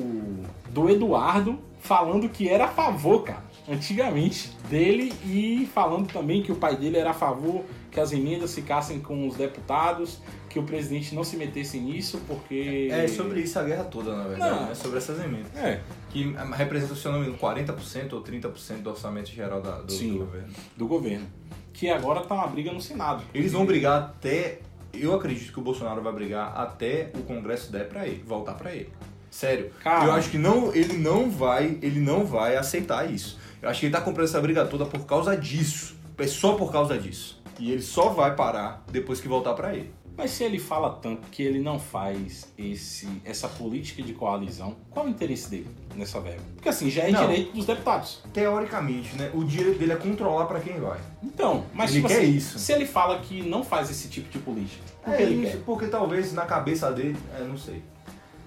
[0.71, 6.57] do Eduardo falando que era a favor, cara, antigamente, dele e falando também que o
[6.57, 11.15] pai dele era a favor que as emendas ficassem com os deputados, que o presidente
[11.15, 12.89] não se metesse nisso, porque.
[12.91, 14.61] É sobre isso a guerra toda, na verdade.
[14.61, 14.71] Não.
[14.71, 15.55] É sobre essas emendas.
[15.57, 19.61] É, Que ah, representa, se eu não me engano, 40% ou 30% do orçamento geral
[19.61, 20.13] da- do, Sim.
[20.13, 20.49] do governo.
[20.77, 21.27] do governo.
[21.73, 23.23] Que agora tá uma briga no Senado.
[23.35, 24.61] Eles vão brigar até.
[24.93, 28.75] Eu acredito que o Bolsonaro vai brigar até o Congresso der pra ele, voltar pra
[28.75, 28.91] ele.
[29.31, 29.71] Sério.
[29.83, 30.07] Cara.
[30.07, 33.39] Eu acho que não, ele não vai, ele não vai aceitar isso.
[33.61, 35.97] Eu acho que ele tá comprando essa briga toda por causa disso.
[36.17, 37.41] É só por causa disso.
[37.59, 39.93] E ele só vai parar depois que voltar pra ele.
[40.17, 45.07] Mas se ele fala tanto que ele não faz esse, essa política de coalizão, qual
[45.07, 46.43] o interesse dele nessa verba?
[46.57, 47.21] Porque assim, já é Não.
[47.21, 48.21] direito dos deputados.
[48.33, 49.31] Teoricamente, né?
[49.33, 50.99] O direito dele é controlar pra quem vai.
[51.23, 52.59] Então, mas Ele tipo quer assim, isso.
[52.59, 55.57] se ele fala que não faz esse tipo de política, por que É ele isso,
[55.59, 55.63] quer?
[55.65, 57.17] porque talvez na cabeça dele.
[57.39, 57.81] É, não sei.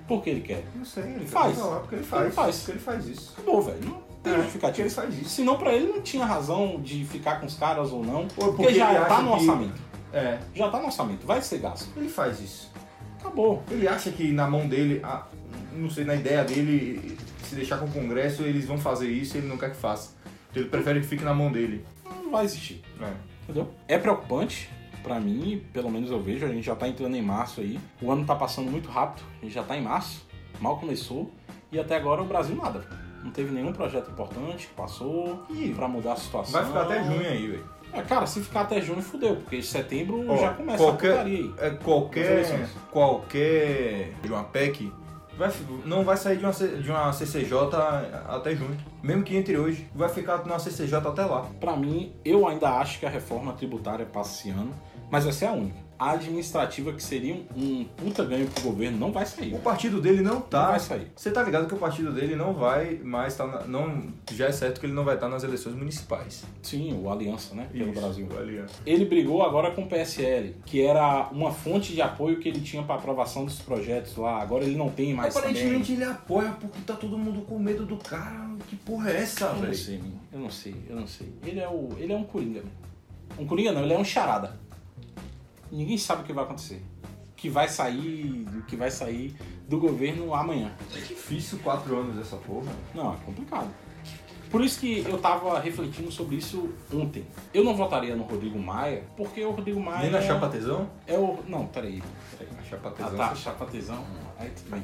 [0.10, 0.66] Por que ele quer?
[0.76, 1.58] Não sei, ele Faz.
[1.58, 2.24] porque ele faz.
[2.24, 2.58] Ele faz.
[2.58, 3.32] Porque ele faz isso.
[3.38, 3.96] Acabou, velho.
[4.24, 4.82] Tem É, justificativa.
[4.88, 5.30] ele faz isso.
[5.30, 8.22] Senão pra ele não tinha razão de ficar com os caras ou não.
[8.22, 9.82] Ou porque, porque já tá no que- orçamento.
[10.14, 11.90] É, Já tá no orçamento, vai ser gasto.
[11.98, 12.72] ele faz isso.
[13.20, 13.64] Acabou.
[13.72, 15.26] Ele acha que na mão dele, a-
[15.74, 19.40] não sei, na ideia dele, se deixar com o Congresso, eles vão fazer isso e
[19.40, 20.12] ele não quer que faça.
[20.50, 21.86] Então ele prefere que fique na mão dele.
[22.24, 22.82] Não vai existir.
[23.02, 23.12] É.
[23.44, 23.70] Entendeu?
[23.88, 24.70] É preocupante.
[25.02, 27.80] Pra mim, pelo menos eu vejo, a gente já tá entrando em março aí.
[28.02, 30.28] O ano tá passando muito rápido, a gente já tá em março,
[30.60, 31.32] mal começou.
[31.72, 32.86] E até agora o Brasil nada.
[33.24, 35.44] Não teve nenhum projeto importante que passou
[35.76, 36.54] pra mudar a situação.
[36.54, 37.66] Vai ficar até junho aí, velho.
[37.94, 41.40] É, cara, se ficar até junho, fudeu, porque setembro Ó, já começa qualquer, a putaria
[41.40, 41.54] aí.
[41.58, 44.92] é, qualquer, qualquer de uma PEC
[45.38, 45.52] vai,
[45.86, 47.52] não vai sair de uma, de uma CCJ
[48.30, 48.78] até junho.
[49.02, 51.48] Mesmo que entre hoje, vai ficar numa CCJ até lá.
[51.60, 54.74] Pra mim, eu ainda acho que a reforma tributária passa esse ano,
[55.10, 55.81] mas vai ser a única.
[56.10, 59.54] Administrativa, que seria um, puta ganho pro governo, não vai sair.
[59.54, 60.64] O partido dele não tá.
[60.64, 61.12] Não vai sair.
[61.16, 64.52] Você tá ligado que o partido dele não vai mais tá na- não Já é
[64.52, 66.44] certo que ele não vai estar nas eleições municipais.
[66.64, 67.68] Sim, o Aliança, né?
[67.72, 68.28] Pelo Isso, Brasil.
[68.40, 68.66] ali, ó.
[68.86, 72.82] Ele brigou agora com o PSL, que era uma fonte de apoio que ele tinha
[72.84, 74.42] para aprovação dos projetos lá.
[74.42, 75.52] Agora ele não tem mais também.
[75.52, 78.50] Aparentemente ele apoia porque tá todo mundo com medo do cara.
[78.68, 79.76] Que porra é essa, Eu não velho?
[79.76, 80.02] sei.
[80.32, 81.28] Eu não sei, eu não sei.
[81.46, 82.70] Ele é, o, ele é um coringa, né?
[83.38, 84.60] Um coringa não, ele é um charada.
[85.72, 86.82] Ninguém sabe o que vai acontecer.
[87.36, 89.36] que vai sair, que vai sair
[89.68, 90.72] do governo amanhã.
[90.96, 92.72] É difícil quatro anos essa porra.
[92.94, 93.68] Não, é complicado.
[94.52, 97.26] Por isso que eu tava refletindo sobre isso ontem.
[97.52, 100.02] Eu não votaria no Rodrigo Maia, porque o Rodrigo Maia.
[100.04, 100.88] Nem na é- chapa tesão?
[101.08, 101.40] É o.
[101.48, 102.04] Não, peraí.
[102.38, 102.54] peraí.
[102.60, 103.18] A chapa Ah, tesão.
[103.18, 104.06] tá, você- chapa tesão.
[104.38, 104.84] Aí tudo bem.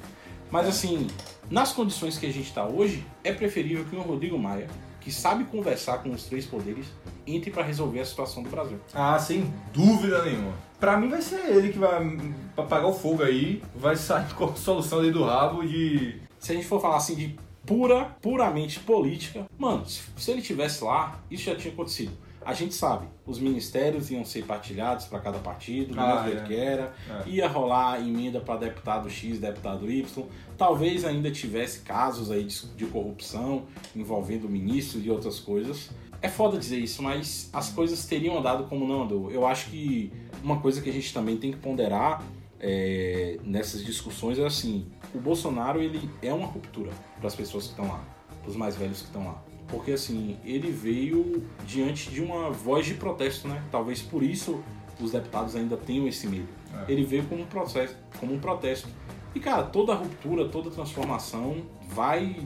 [0.49, 1.05] Mas assim,
[1.51, 4.67] nas condições que a gente tá hoje, é preferível que um Rodrigo Maia,
[5.01, 6.88] que sabe conversar com os três poderes,
[7.27, 8.79] entre pra resolver a situação do Brasil.
[8.95, 10.53] Ah, sem dúvida nenhuma.
[10.80, 12.19] Pra mim vai ser ele que vai
[12.55, 16.21] apagar o fogo aí, vai sair com a solução ali do rabo de.
[16.39, 21.19] Se a gente for falar assim de pura, puramente política, mano, se, ele tivesse lá,
[21.32, 22.11] isso já tinha acontecido.
[22.45, 26.43] A gente sabe, os ministérios iam ser partilhados para cada partido, do Ah, é.
[26.47, 26.93] que era,
[27.25, 27.28] É.
[27.30, 30.23] ia rolar emenda para deputado X, deputado Y,
[30.57, 33.63] talvez ainda tivesse casos aí de, de corrupção
[33.93, 35.89] envolvendo ministros e outras coisas.
[36.21, 39.30] É foda dizer isso, mas as coisas teriam andado como não andou.
[39.30, 40.11] Eu acho que
[40.48, 42.24] uma coisa que a gente também tem que ponderar
[42.60, 47.72] é, nessas discussões é assim: o Bolsonaro ele é uma ruptura para as pessoas que
[47.72, 48.02] estão lá,
[48.41, 49.43] para os mais velhos que estão lá.
[49.68, 53.62] Porque assim, ele veio diante de uma voz de protesto, né?
[53.70, 54.64] Talvez por isso
[55.02, 56.48] os deputados ainda tenham esse medo.
[56.88, 56.91] É.
[56.91, 58.88] Ele veio como um processo, como um protesto.
[59.36, 62.38] E cara, toda ruptura, toda transformação vai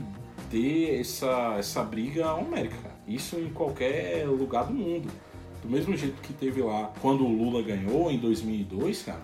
[0.50, 2.90] ter essa, essa briga homérica.
[3.06, 5.08] Isso em qualquer lugar do mundo.
[5.62, 9.22] Do mesmo jeito que teve lá quando o Lula ganhou em 2002, cara,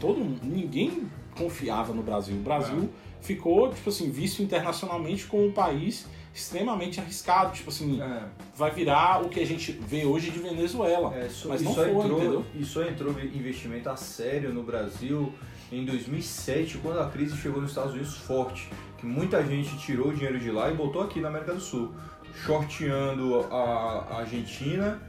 [0.00, 2.36] todo ninguém confiava no Brasil.
[2.36, 2.88] O Brasil
[3.20, 8.22] ficou, tipo assim, visto internacionalmente como um país extremamente arriscado, tipo assim, É,
[8.56, 11.14] vai virar o que a gente vê hoje de Venezuela.
[11.14, 12.46] é, só, Mas não foi, entrou, entendeu?
[12.54, 15.32] E só entrou investimento a sério no Brasil
[15.70, 18.68] em 2007, quando a crise chegou nos Estados Unidos forte.
[18.98, 21.92] Que muita gente tirou o dinheiro de lá e botou aqui na América do Sul.
[22.34, 25.00] Shorteando a Argentina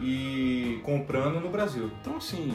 [0.00, 1.90] e comprando no Brasil.
[2.00, 2.52] Então, assim,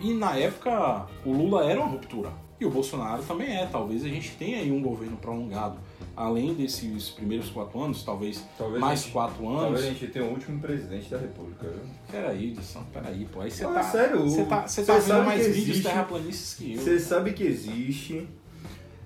[0.00, 2.30] e na época o Lula era uma ruptura.
[2.60, 3.64] E o Bolsonaro também é.
[3.66, 5.78] Talvez a gente tenha aí um governo prolongado.
[6.14, 9.62] Além desses primeiros quatro anos, talvez, Talvez mais gente- quatro anos.
[9.62, 11.80] Talvez a gente tenha o último presidente da República, viu?
[12.10, 13.40] Peraí, Edson, peraí, pô.
[13.40, 13.80] Aí você tá.
[13.80, 16.78] é sério, Você tá, você você tá vendo mais que vídeos existe- terraplanistas que eu.
[16.82, 18.28] Você sabe que existe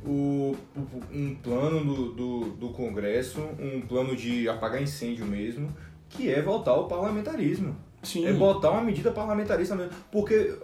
[0.05, 5.73] o, o- um plano do, do, do Congresso, um plano de apagar incêndio mesmo,
[6.15, 7.77] que é voltar ao parlamentarismo.
[8.03, 8.27] Sim.
[8.27, 9.93] É botar uma medida parlamentarista mesmo.
[10.13, 10.55] Porque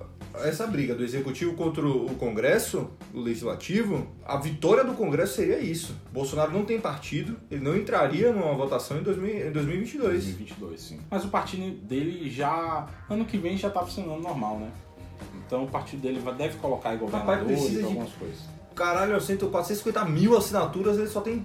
[0.44, 5.96] essa briga do Executivo contra o Congresso, o Legislativo, a vitória do Congresso seria isso.
[6.12, 10.11] Bolsonaro não tem partido, ele não entraria numa votação em 2000 em 2022.
[10.24, 11.01] 2022, sim.
[11.11, 12.86] Mas o partido dele já.
[13.09, 14.70] Ano que vem já tá funcionando normal, né?
[15.46, 18.38] Então o partido dele vai- deve colocar aí Rapaz, precisa de- algumas coisas.
[18.74, 21.44] Caralho, eu sinto 450 mil assinaturas, ele só tem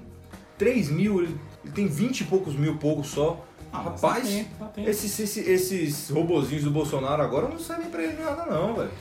[0.58, 3.44] 3 mil, ele, ele tem 20 e poucos mil, pouco só.
[3.76, 4.90] Ah, mas Rapaz, tempo, tempo.
[4.90, 8.92] esses, esses, esses robozinhos do Bolsonaro agora não servem pra ele nada não, velho.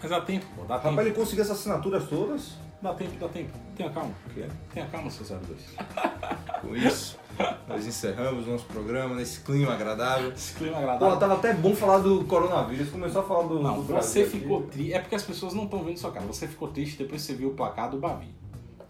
[0.00, 1.00] Mas dá tempo, pô, dá Rapaz, tempo.
[1.08, 2.52] ele conseguiu essas assinaturas todas.
[2.80, 3.50] Dá tempo, dá tempo.
[3.76, 4.12] Tenha calma.
[4.74, 5.60] Tenha calma, seu 02.
[6.62, 7.16] Com isso,
[7.68, 10.32] nós encerramos nosso programa nesse clima agradável.
[10.32, 11.16] Esse clima Pô, agradável.
[11.18, 14.92] tava até bom falar do coronavírus, começou a falar do, Não, do você ficou triste.
[14.94, 16.26] É porque as pessoas não estão vendo sua cara.
[16.26, 18.34] Você ficou triste depois que você viu o placar do Bavi.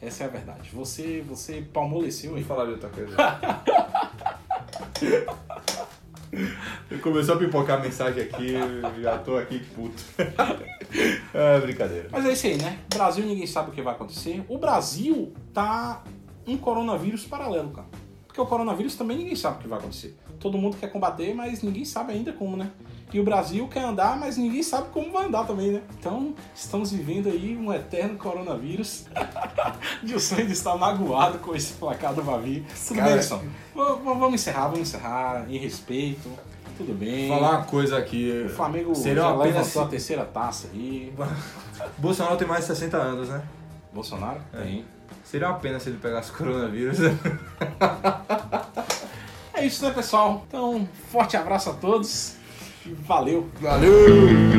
[0.01, 0.71] Essa é a verdade.
[0.73, 2.43] Você, você palmoleceu aí.
[2.43, 3.15] Vou falar de outra coisa.
[7.03, 8.55] Começou a pipocar a mensagem aqui,
[9.03, 10.03] já tô aqui puto.
[11.35, 12.09] é brincadeira.
[12.11, 12.79] Mas é isso aí, né?
[12.89, 14.43] Brasil ninguém sabe o que vai acontecer.
[14.49, 16.03] O Brasil tá
[16.47, 17.89] um coronavírus paralelo, cara.
[18.27, 20.17] Porque o coronavírus também ninguém sabe o que vai acontecer.
[20.41, 22.71] Todo mundo quer combater, mas ninguém sabe ainda como, né?
[23.13, 25.83] E o Brasil quer andar, mas ninguém sabe como vai andar também, né?
[25.99, 29.05] Então, estamos vivendo aí um eterno coronavírus.
[30.03, 32.65] Dilson está magoado com esse placar do Bavi.
[32.89, 33.43] Tudo Cara, bem, Dilson?
[33.75, 36.31] Vamos encerrar, vamos encerrar, em respeito.
[36.79, 37.29] Tudo bem.
[37.29, 38.45] Falar uma coisa aqui.
[38.47, 39.91] O Flamengo Seria uma pena levantou a se...
[39.91, 41.13] terceira taça aí.
[41.99, 43.43] Bolsonaro tem mais de 60 anos, né?
[43.93, 44.41] Bolsonaro?
[44.53, 44.87] Tem.
[45.23, 46.99] Seria uma pena se ele pegasse coronavírus.
[49.55, 50.45] É isso, né, pessoal?
[50.49, 52.37] Então, forte abraço a todos
[53.07, 53.47] valeu!
[53.61, 54.52] Valeu!